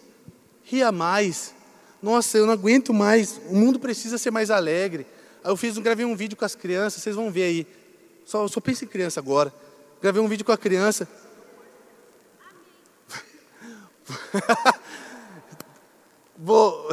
[0.63, 1.53] Ria mais.
[2.01, 3.41] Nossa, eu não aguento mais.
[3.49, 5.05] O mundo precisa ser mais alegre.
[5.43, 7.67] Eu fiz, gravei um vídeo com as crianças, vocês vão ver aí.
[8.23, 9.53] Só, só pensa em criança agora.
[10.01, 11.05] Gravei um vídeo com a criança.
[16.37, 16.89] Vou.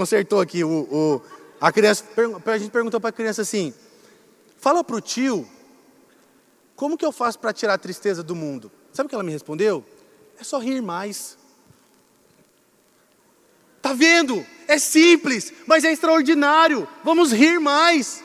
[0.00, 1.22] Desconcertou aqui o, o,
[1.60, 2.04] a criança.
[2.46, 3.74] A gente perguntou para a criança assim:
[4.56, 5.46] fala para o tio,
[6.74, 8.72] como que eu faço para tirar a tristeza do mundo?
[8.94, 9.84] Sabe o que ela me respondeu?
[10.40, 11.36] É só rir mais.
[13.82, 14.44] Tá vendo?
[14.66, 16.88] É simples, mas é extraordinário.
[17.04, 18.24] Vamos rir mais.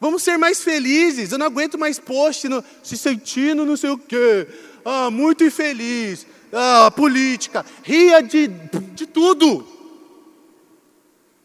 [0.00, 1.30] Vamos ser mais felizes.
[1.30, 4.48] Eu não aguento mais post no, se sentindo não sei o quê.
[4.84, 6.26] Ah, muito infeliz.
[6.52, 7.64] Ah, política.
[7.84, 9.81] Ria de, de tudo.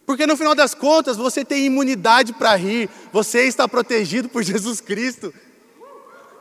[0.07, 2.89] Porque no final das contas você tem imunidade para rir.
[3.11, 5.33] Você está protegido por Jesus Cristo.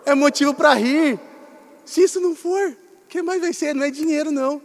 [0.05, 1.19] É motivo para rir.
[1.85, 3.75] Se isso não for, o que mais vai ser?
[3.75, 4.63] Não é dinheiro, não.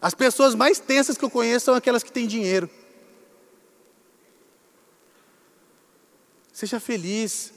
[0.00, 2.68] As pessoas mais tensas que eu conheço são aquelas que têm dinheiro.
[6.50, 7.52] Seja feliz.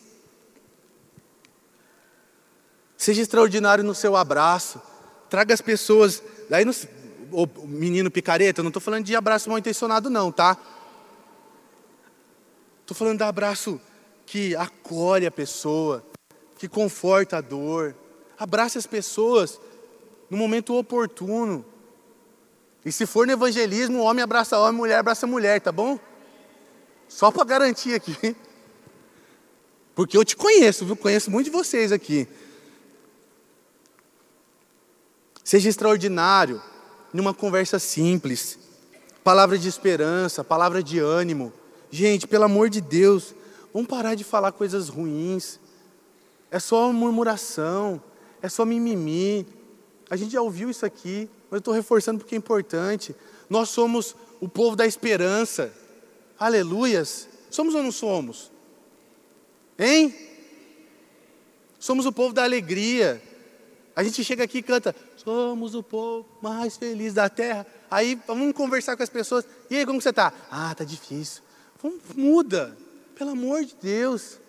[2.98, 4.82] Seja extraordinário no seu abraço.
[5.30, 6.22] Traga as pessoas.
[6.50, 6.74] Daí, no,
[7.32, 10.58] o menino picareta, não estou falando de abraço mal intencionado, não, tá?
[12.82, 13.82] Estou falando de abraço
[14.26, 16.06] que acolhe a pessoa,
[16.58, 17.96] que conforta a dor.
[18.38, 19.60] Abrace as pessoas
[20.30, 21.66] no momento oportuno.
[22.86, 26.00] E se for no evangelismo, homem abraça homem, mulher abraça mulher, tá bom?
[27.08, 28.36] Só para garantir aqui.
[29.96, 30.96] Porque eu te conheço, viu?
[30.96, 32.28] Conheço muito de vocês aqui.
[35.44, 36.62] Seja extraordinário
[37.16, 38.60] numa conversa simples.
[39.24, 41.52] Palavra de esperança, palavra de ânimo.
[41.90, 43.34] Gente, pelo amor de Deus,
[43.74, 45.60] vamos parar de falar coisas ruins.
[46.52, 48.02] É só murmuração,
[48.42, 49.48] é só mimimi.
[50.10, 53.16] A gente já ouviu isso aqui, mas eu estou reforçando porque é importante.
[53.50, 55.72] Nós somos o povo da esperança.
[56.38, 57.28] Aleluias.
[57.50, 58.52] Somos ou não somos?
[59.80, 60.14] Hein?
[61.80, 63.22] Somos o povo da alegria.
[63.96, 64.94] A gente chega aqui e canta:
[65.26, 67.66] Somos o povo mais feliz da terra.
[67.90, 69.44] Aí vamos conversar com as pessoas.
[69.72, 70.32] E aí, como você está?
[70.52, 71.42] Ah, tá difícil.
[71.82, 72.78] Vamos, muda,
[73.16, 74.40] pelo amor de Deus.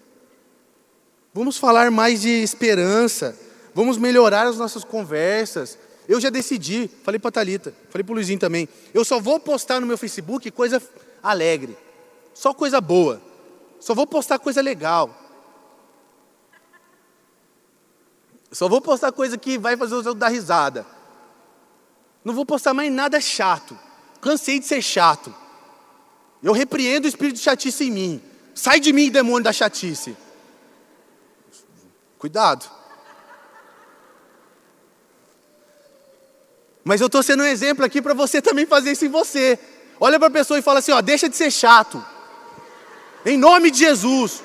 [1.33, 3.35] Vamos falar mais de esperança.
[3.75, 5.79] Vamos melhorar as nossas conversas.
[6.07, 8.69] Eu já decidi, falei para a Thalita, falei para o Luizinho também.
[8.93, 10.81] Eu só vou postar no meu Facebook coisa
[11.23, 11.75] alegre.
[12.35, 13.21] Só coisa boa.
[13.81, 15.26] Só vou postar coisa legal.
[18.57, 20.87] Só vou postar coisa que vai fazer os outros dar risada.
[22.25, 23.79] Não vou postar mais nada chato.
[24.19, 25.35] Cansei de ser chato.
[26.43, 28.23] Eu repreendo o espírito de chatice em mim.
[28.55, 30.17] Sai de mim, demônio da chatice.
[32.19, 32.65] Cuidado.
[36.83, 39.59] Mas eu estou sendo um exemplo aqui para você também fazer isso em você.
[40.01, 42.03] Olha para a pessoa e fala assim: ó, deixa de ser chato.
[43.23, 44.43] Em nome de Jesus.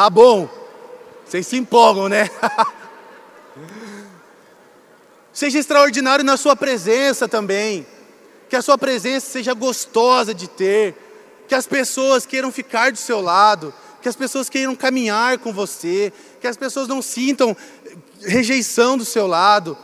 [0.00, 0.48] Tá bom.
[1.26, 2.30] Vocês se empolgam, né?
[5.30, 7.86] seja extraordinário na sua presença também.
[8.48, 10.94] Que a sua presença seja gostosa de ter.
[11.46, 13.74] Que as pessoas queiram ficar do seu lado.
[14.00, 16.10] Que as pessoas queiram caminhar com você.
[16.40, 17.54] Que as pessoas não sintam
[18.22, 19.76] rejeição do seu lado.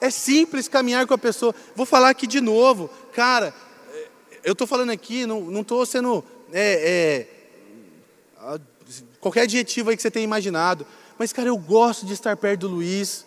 [0.00, 1.52] É simples caminhar com a pessoa.
[1.74, 2.88] Vou falar aqui de novo.
[3.12, 3.52] Cara,
[4.44, 7.26] eu estou falando aqui, não estou sendo é,
[8.38, 8.60] é,
[9.24, 10.86] qualquer adjetivo aí que você tenha imaginado.
[11.18, 13.24] Mas, cara, eu gosto de estar perto do Luiz.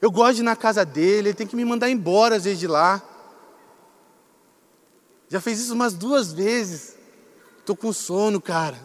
[0.00, 1.28] Eu gosto de ir na casa dele.
[1.28, 3.00] Ele tem que me mandar embora às vezes de lá.
[5.28, 6.96] Já fez isso umas duas vezes.
[7.60, 8.76] Estou com sono, cara.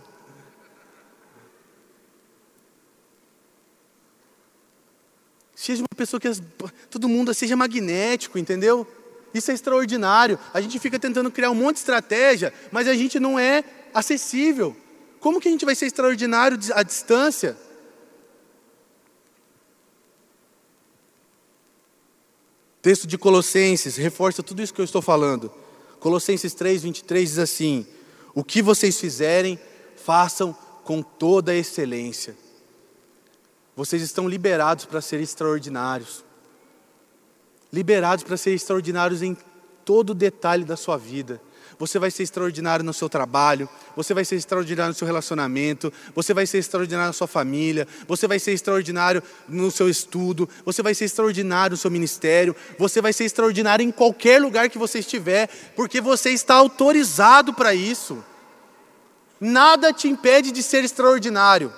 [5.55, 6.29] Seja uma pessoa que
[6.91, 8.85] todo mundo seja magnético, entendeu?
[9.33, 10.37] Isso é extraordinário.
[10.53, 14.77] A gente fica tentando criar um monte de estratégia, mas a gente não é acessível.
[15.19, 17.57] Como que a gente vai ser extraordinário à distância?
[22.81, 25.51] Texto de Colossenses reforça tudo isso que eu estou falando.
[25.99, 27.85] Colossenses 3, 23 diz assim:
[28.33, 29.59] O que vocês fizerem,
[29.95, 32.35] façam com toda a excelência.
[33.75, 36.23] Vocês estão liberados para ser extraordinários
[37.71, 39.35] liberados para ser extraordinários em
[39.87, 41.41] todo detalhe da sua vida.
[41.79, 46.33] Você vai ser extraordinário no seu trabalho, você vai ser extraordinário no seu relacionamento, você
[46.33, 50.93] vai ser extraordinário na sua família, você vai ser extraordinário no seu estudo, você vai
[50.93, 55.47] ser extraordinário no seu ministério, você vai ser extraordinário em qualquer lugar que você estiver,
[55.73, 58.21] porque você está autorizado para isso.
[59.39, 61.71] Nada te impede de ser extraordinário.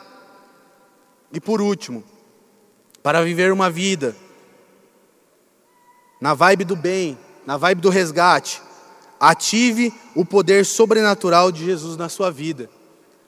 [1.31, 2.03] E por último,
[3.03, 4.15] para viver uma vida
[6.19, 7.17] na vibe do bem,
[7.49, 8.61] na vibe do resgate,
[9.19, 12.69] ative o poder sobrenatural de Jesus na sua vida.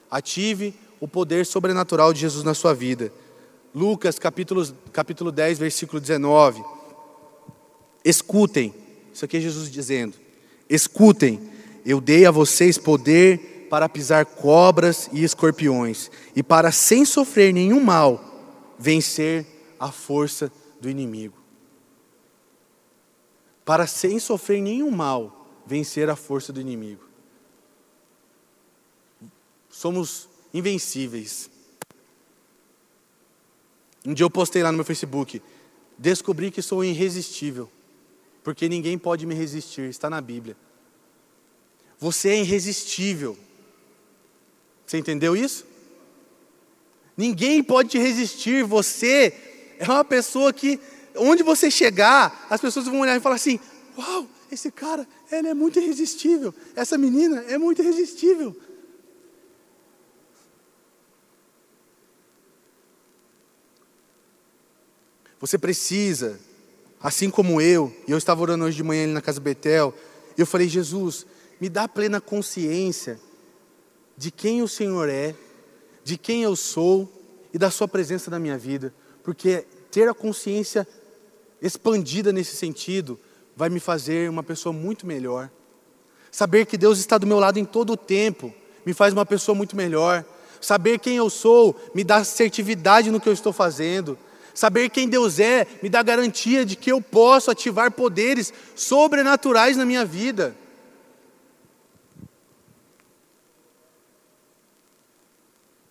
[0.08, 3.12] Ative o poder sobrenatural de Jesus na sua vida.
[3.74, 6.62] Lucas capítulo, capítulo 10, versículo 19.
[8.04, 8.72] Escutem,
[9.12, 10.14] isso aqui é Jesus dizendo:
[10.70, 11.40] Escutem,
[11.84, 17.82] eu dei a vocês poder para pisar cobras e escorpiões, e para, sem sofrer nenhum
[17.82, 18.22] mal,
[18.78, 19.44] vencer
[19.80, 20.48] a força
[20.80, 21.41] do inimigo.
[23.64, 27.04] Para, sem sofrer nenhum mal, vencer a força do inimigo.
[29.70, 31.48] Somos invencíveis.
[34.04, 35.40] Um dia eu postei lá no meu Facebook:
[35.96, 37.70] descobri que sou irresistível,
[38.42, 40.56] porque ninguém pode me resistir, está na Bíblia.
[41.98, 43.38] Você é irresistível.
[44.84, 45.64] Você entendeu isso?
[47.16, 49.32] Ninguém pode te resistir, você
[49.78, 50.80] é uma pessoa que,
[51.16, 53.58] onde você chegar, as pessoas vão olhar e falar assim:
[53.96, 58.56] Uau, esse cara, ele é muito irresistível, essa menina é muito irresistível.
[65.40, 66.38] Você precisa,
[67.00, 69.92] assim como eu, e eu estava orando hoje de manhã ali na casa Betel,
[70.38, 71.26] e eu falei, Jesus,
[71.60, 73.18] me dá plena consciência
[74.16, 75.34] de quem o Senhor é,
[76.04, 77.10] de quem eu sou
[77.52, 78.94] e da Sua presença na minha vida,
[79.24, 80.86] porque ter a consciência
[81.62, 83.18] expandida nesse sentido
[83.56, 85.48] vai me fazer uma pessoa muito melhor.
[86.30, 88.52] Saber que Deus está do meu lado em todo o tempo
[88.84, 90.24] me faz uma pessoa muito melhor.
[90.60, 94.18] Saber quem eu sou me dá assertividade no que eu estou fazendo.
[94.54, 99.84] Saber quem Deus é me dá garantia de que eu posso ativar poderes sobrenaturais na
[99.84, 100.56] minha vida.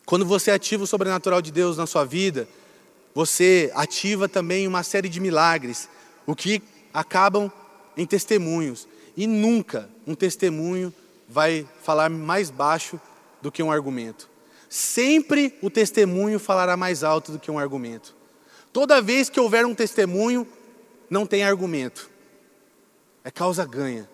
[0.05, 2.47] Quando você ativa o sobrenatural de Deus na sua vida,
[3.13, 5.89] você ativa também uma série de milagres,
[6.25, 6.61] o que
[6.93, 7.51] acabam
[7.97, 8.87] em testemunhos.
[9.15, 10.93] E nunca um testemunho
[11.27, 12.99] vai falar mais baixo
[13.41, 14.29] do que um argumento.
[14.69, 18.15] Sempre o testemunho falará mais alto do que um argumento.
[18.71, 20.47] Toda vez que houver um testemunho,
[21.09, 22.09] não tem argumento.
[23.23, 24.09] É causa ganha.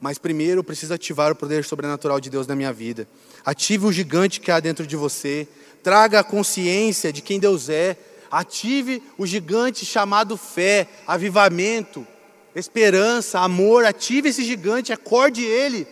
[0.00, 3.08] Mas primeiro eu preciso ativar o poder sobrenatural de Deus na minha vida.
[3.44, 5.48] Ative o gigante que há dentro de você.
[5.82, 7.96] Traga a consciência de quem Deus é.
[8.30, 12.06] Ative o gigante chamado fé, avivamento,
[12.54, 13.84] esperança, amor.
[13.84, 15.86] Ative esse gigante, acorde ele.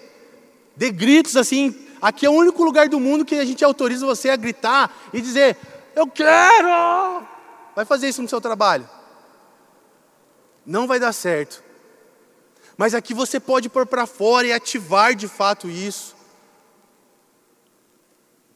[0.76, 1.74] Dê gritos assim.
[2.00, 5.20] Aqui é o único lugar do mundo que a gente autoriza você a gritar e
[5.20, 5.56] dizer:
[5.94, 7.26] Eu quero!
[7.74, 8.88] Vai fazer isso no seu trabalho.
[10.64, 11.62] Não vai dar certo.
[12.76, 16.14] Mas aqui você pode pôr para fora e ativar de fato isso.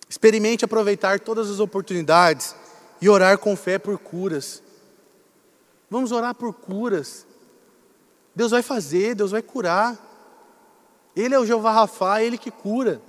[0.09, 2.55] Experimente aproveitar todas as oportunidades
[3.01, 4.63] e orar com fé por curas.
[5.89, 7.27] Vamos orar por curas.
[8.35, 9.99] Deus vai fazer, Deus vai curar.
[11.17, 13.01] Ele é o Jeová Rafa, é Ele que cura.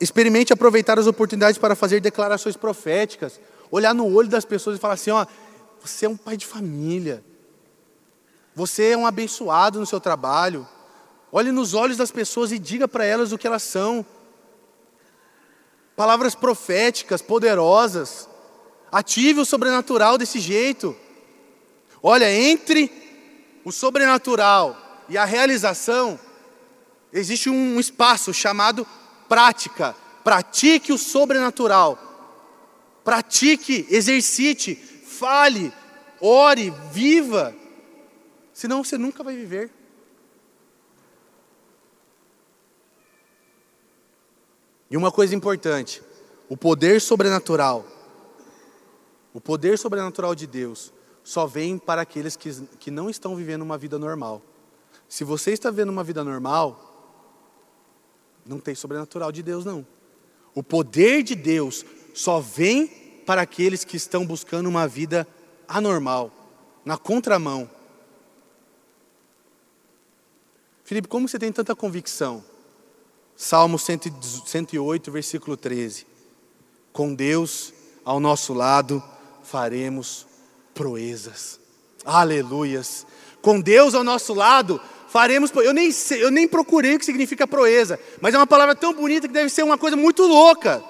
[0.00, 3.40] Experimente aproveitar as oportunidades para fazer declarações proféticas
[3.76, 5.26] olhar no olho das pessoas e falar assim: ó,
[5.80, 7.24] você é um pai de família,
[8.54, 10.66] você é um abençoado no seu trabalho.
[11.32, 14.06] Olhe nos olhos das pessoas e diga para elas o que elas são.
[15.96, 18.28] Palavras proféticas, poderosas.
[18.90, 20.96] Ative o sobrenatural desse jeito.
[22.02, 22.90] Olha, entre
[23.64, 24.76] o sobrenatural
[25.08, 26.18] e a realização,
[27.12, 28.86] existe um espaço chamado
[29.28, 29.94] prática.
[30.22, 31.98] Pratique o sobrenatural
[33.04, 35.72] pratique, exercite, fale,
[36.20, 37.54] ore, viva.
[38.52, 39.70] Senão você nunca vai viver.
[44.94, 46.00] E uma coisa importante:
[46.48, 47.84] o poder sobrenatural,
[49.32, 50.92] o poder sobrenatural de Deus,
[51.24, 54.40] só vem para aqueles que, que não estão vivendo uma vida normal.
[55.08, 56.78] Se você está vivendo uma vida normal,
[58.46, 59.84] não tem sobrenatural de Deus, não.
[60.54, 61.84] O poder de Deus
[62.14, 62.86] só vem
[63.26, 65.26] para aqueles que estão buscando uma vida
[65.66, 66.30] anormal,
[66.84, 67.68] na contramão.
[70.84, 72.53] Felipe, como você tem tanta convicção?
[73.36, 76.06] Salmo 108, versículo 13.
[76.92, 77.72] Com Deus
[78.04, 79.02] ao nosso lado
[79.42, 80.26] faremos
[80.72, 81.58] proezas.
[82.04, 83.06] Aleluias.
[83.42, 85.50] Com Deus ao nosso lado faremos.
[85.56, 88.92] Eu nem, sei, eu nem procurei o que significa proeza, mas é uma palavra tão
[88.92, 90.82] bonita que deve ser uma coisa muito louca.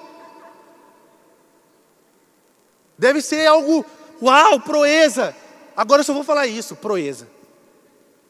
[2.97, 3.85] Deve ser algo,
[4.21, 5.35] uau, proeza.
[5.75, 7.27] Agora eu só vou falar isso, proeza.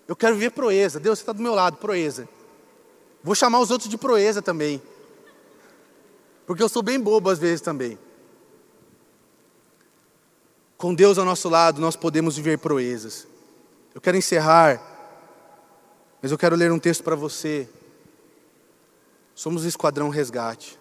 [0.08, 1.00] Eu quero ver proeza.
[1.00, 2.28] Deus, você está do meu lado, proeza.
[3.26, 4.80] Vou chamar os outros de proeza também.
[6.46, 7.98] Porque eu sou bem bobo às vezes também.
[10.78, 13.26] Com Deus ao nosso lado, nós podemos viver proezas.
[13.96, 14.80] Eu quero encerrar,
[16.22, 17.68] mas eu quero ler um texto para você.
[19.34, 20.78] Somos o Esquadrão Resgate.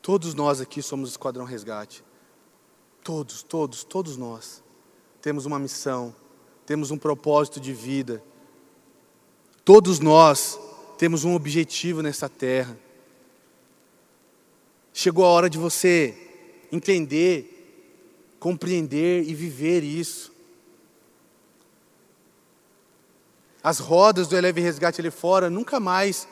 [0.00, 2.02] Todos nós aqui somos o Esquadrão Resgate.
[3.02, 4.62] Todos, todos, todos nós.
[5.20, 6.16] Temos uma missão,
[6.64, 8.24] temos um propósito de vida.
[9.62, 10.58] Todos nós
[11.04, 12.74] temos um objetivo nessa terra.
[14.90, 16.14] Chegou a hora de você
[16.72, 20.32] entender, compreender e viver isso.
[23.62, 26.26] As rodas do Eleve Resgate ali fora nunca mais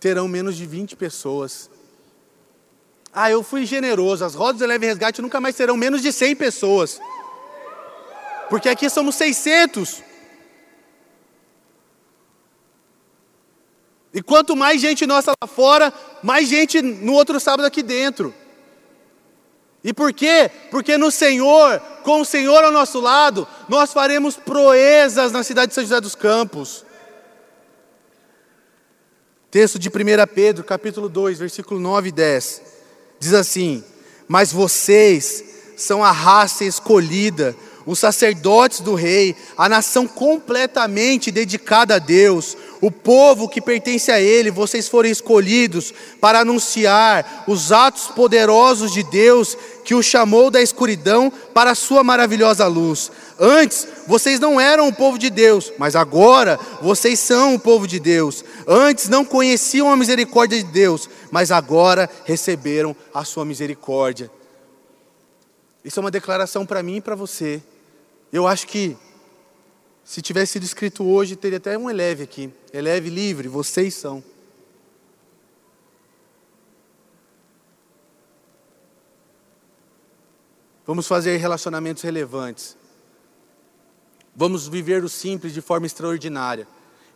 [0.00, 1.70] terão menos de 20 pessoas.
[3.12, 4.24] Ah, eu fui generoso.
[4.24, 7.00] As rodas do Eleve Resgate nunca mais terão menos de 100 pessoas.
[8.50, 10.02] Porque aqui somos 600.
[14.16, 15.92] E quanto mais gente nossa lá fora,
[16.22, 18.32] mais gente no outro sábado aqui dentro.
[19.84, 20.50] E por quê?
[20.70, 25.74] Porque no Senhor, com o Senhor ao nosso lado, nós faremos proezas na cidade de
[25.74, 26.82] São José dos Campos.
[29.50, 29.92] Texto de 1
[30.34, 32.62] Pedro, capítulo 2, versículo 9 e 10.
[33.20, 33.84] Diz assim:
[34.26, 35.44] Mas vocês
[35.76, 37.54] são a raça escolhida,
[37.86, 44.20] os sacerdotes do rei, a nação completamente dedicada a Deus, o povo que pertence a
[44.20, 50.60] Ele, vocês foram escolhidos para anunciar os atos poderosos de Deus que o chamou da
[50.60, 53.10] escuridão para a sua maravilhosa luz.
[53.38, 58.00] Antes, vocês não eram o povo de Deus, mas agora vocês são o povo de
[58.00, 58.44] Deus.
[58.66, 64.28] Antes não conheciam a misericórdia de Deus, mas agora receberam a sua misericórdia.
[65.84, 67.62] Isso é uma declaração para mim e para você.
[68.32, 68.96] Eu acho que
[70.04, 72.52] se tivesse sido escrito hoje, teria até um eleve aqui.
[72.72, 74.22] Eleve livre, vocês são.
[80.86, 82.76] Vamos fazer relacionamentos relevantes.
[84.34, 86.68] Vamos viver o simples de forma extraordinária.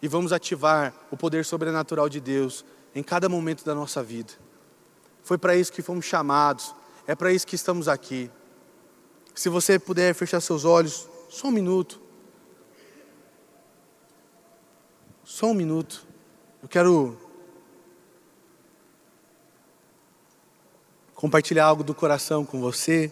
[0.02, 4.32] E vamos ativar o poder sobrenatural de Deus em cada momento da nossa vida.
[5.22, 6.74] Foi para isso que fomos chamados.
[7.06, 8.28] É para isso que estamos aqui.
[9.40, 11.98] Se você puder fechar seus olhos, só um minuto.
[15.24, 16.06] Só um minuto.
[16.62, 17.16] Eu quero
[21.14, 23.10] compartilhar algo do coração com você.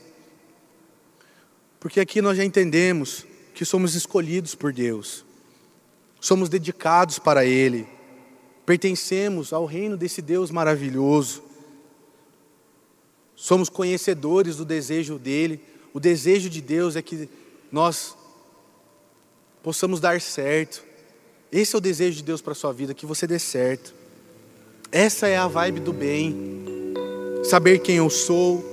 [1.81, 3.25] Porque aqui nós já entendemos
[3.55, 5.25] que somos escolhidos por Deus.
[6.21, 7.89] Somos dedicados para Ele.
[8.67, 11.43] Pertencemos ao reino desse Deus maravilhoso.
[13.35, 15.78] Somos conhecedores do desejo dele.
[15.93, 17.29] O desejo de Deus é que
[17.71, 18.17] nós
[19.63, 20.83] possamos dar certo.
[21.51, 23.95] Esse é o desejo de Deus para a sua vida, que você dê certo.
[24.91, 26.95] Essa é a vibe do bem.
[27.45, 28.65] Saber quem eu sou,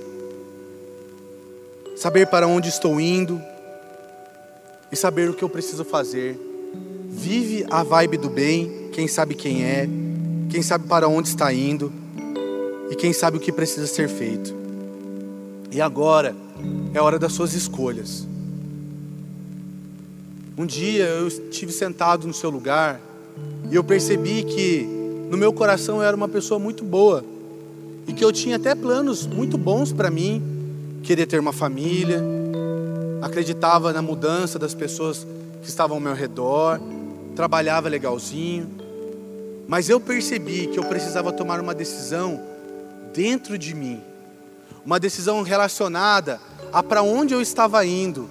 [1.96, 3.40] saber para onde estou indo
[4.90, 6.38] e saber o que eu preciso fazer.
[7.08, 9.88] Vive a vibe do bem, quem sabe quem é,
[10.50, 11.92] quem sabe para onde está indo
[12.90, 14.54] e quem sabe o que precisa ser feito.
[15.70, 16.45] E agora
[16.94, 18.26] é hora das suas escolhas.
[20.58, 23.00] Um dia eu estive sentado no seu lugar
[23.70, 24.86] e eu percebi que
[25.30, 27.22] no meu coração eu era uma pessoa muito boa
[28.06, 30.42] e que eu tinha até planos muito bons para mim,
[31.02, 32.22] queria ter uma família,
[33.20, 35.26] acreditava na mudança das pessoas
[35.60, 36.80] que estavam ao meu redor,
[37.34, 38.70] trabalhava legalzinho,
[39.68, 42.40] mas eu percebi que eu precisava tomar uma decisão
[43.12, 44.00] dentro de mim,
[44.84, 46.40] uma decisão relacionada
[46.72, 48.28] a para onde eu estava indo,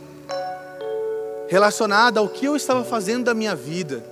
[1.48, 4.04] relacionada ao que eu estava fazendo da minha vida.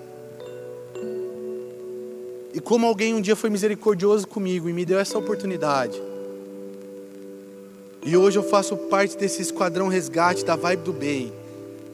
[2.54, 6.02] E como alguém um dia foi misericordioso comigo e me deu essa oportunidade.
[8.06, 11.34] E hoje eu faço parte desse esquadrão resgate da vibe do bem.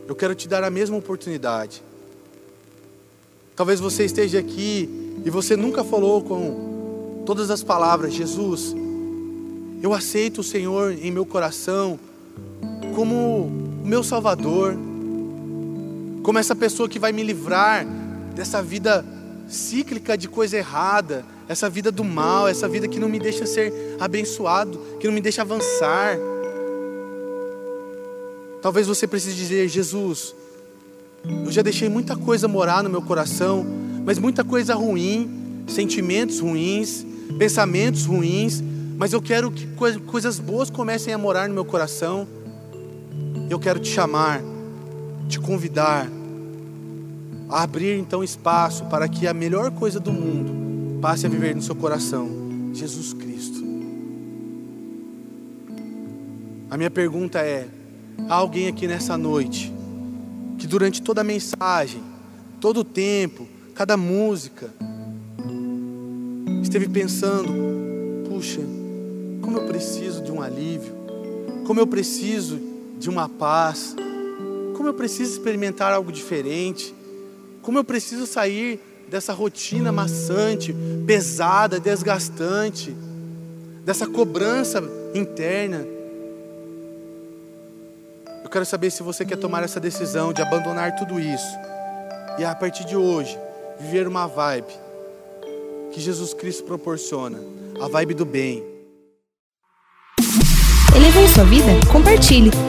[0.08, 1.84] Eu quero te dar a mesma oportunidade.
[3.56, 4.90] Talvez você esteja aqui
[5.24, 8.74] e você nunca falou com todas as palavras: Jesus,
[9.82, 12.00] eu aceito o Senhor em meu coração
[13.00, 13.16] como
[13.82, 14.78] o meu Salvador
[16.22, 17.86] como essa pessoa que vai me livrar
[18.36, 19.06] dessa vida
[19.48, 23.96] cíclica de coisa errada, essa vida do mal, essa vida que não me deixa ser
[24.02, 26.18] abençoado, que não me deixa avançar.
[28.62, 30.36] Talvez você precise dizer: Jesus,
[31.46, 33.66] eu já deixei muita coisa morar no meu coração,
[34.06, 37.06] mas muita coisa ruim, sentimentos ruins,
[37.38, 38.62] pensamentos ruins,
[38.98, 39.70] mas eu quero que
[40.06, 42.28] coisas boas comecem a morar no meu coração.
[43.50, 44.42] Eu quero te chamar,
[45.28, 46.08] te convidar
[47.50, 51.62] a abrir então espaço para que a melhor coisa do mundo passe a viver no
[51.62, 52.30] seu coração,
[52.74, 53.64] Jesus Cristo.
[56.70, 57.68] A minha pergunta é:
[58.30, 59.74] há alguém aqui nessa noite
[60.60, 62.04] que durante toda a mensagem,
[62.60, 64.72] todo o tempo, cada música,
[66.62, 67.52] esteve pensando:
[68.30, 68.62] puxa,
[69.42, 70.94] como eu preciso de um alívio,
[71.66, 72.69] como eu preciso
[73.00, 73.96] de uma paz,
[74.76, 76.94] como eu preciso experimentar algo diferente,
[77.62, 78.80] como eu preciso sair
[79.10, 80.76] dessa rotina maçante,
[81.08, 82.96] pesada, desgastante,
[83.84, 84.84] dessa cobrança
[85.16, 85.86] interna.
[88.44, 91.58] Eu quero saber se você quer tomar essa decisão de abandonar tudo isso
[92.38, 93.38] e a partir de hoje
[93.80, 94.74] viver uma vibe
[95.92, 97.40] que Jesus Cristo proporciona,
[97.82, 98.64] a vibe do bem.
[100.96, 101.68] Elevou sua vida?
[101.92, 102.69] Compartilhe.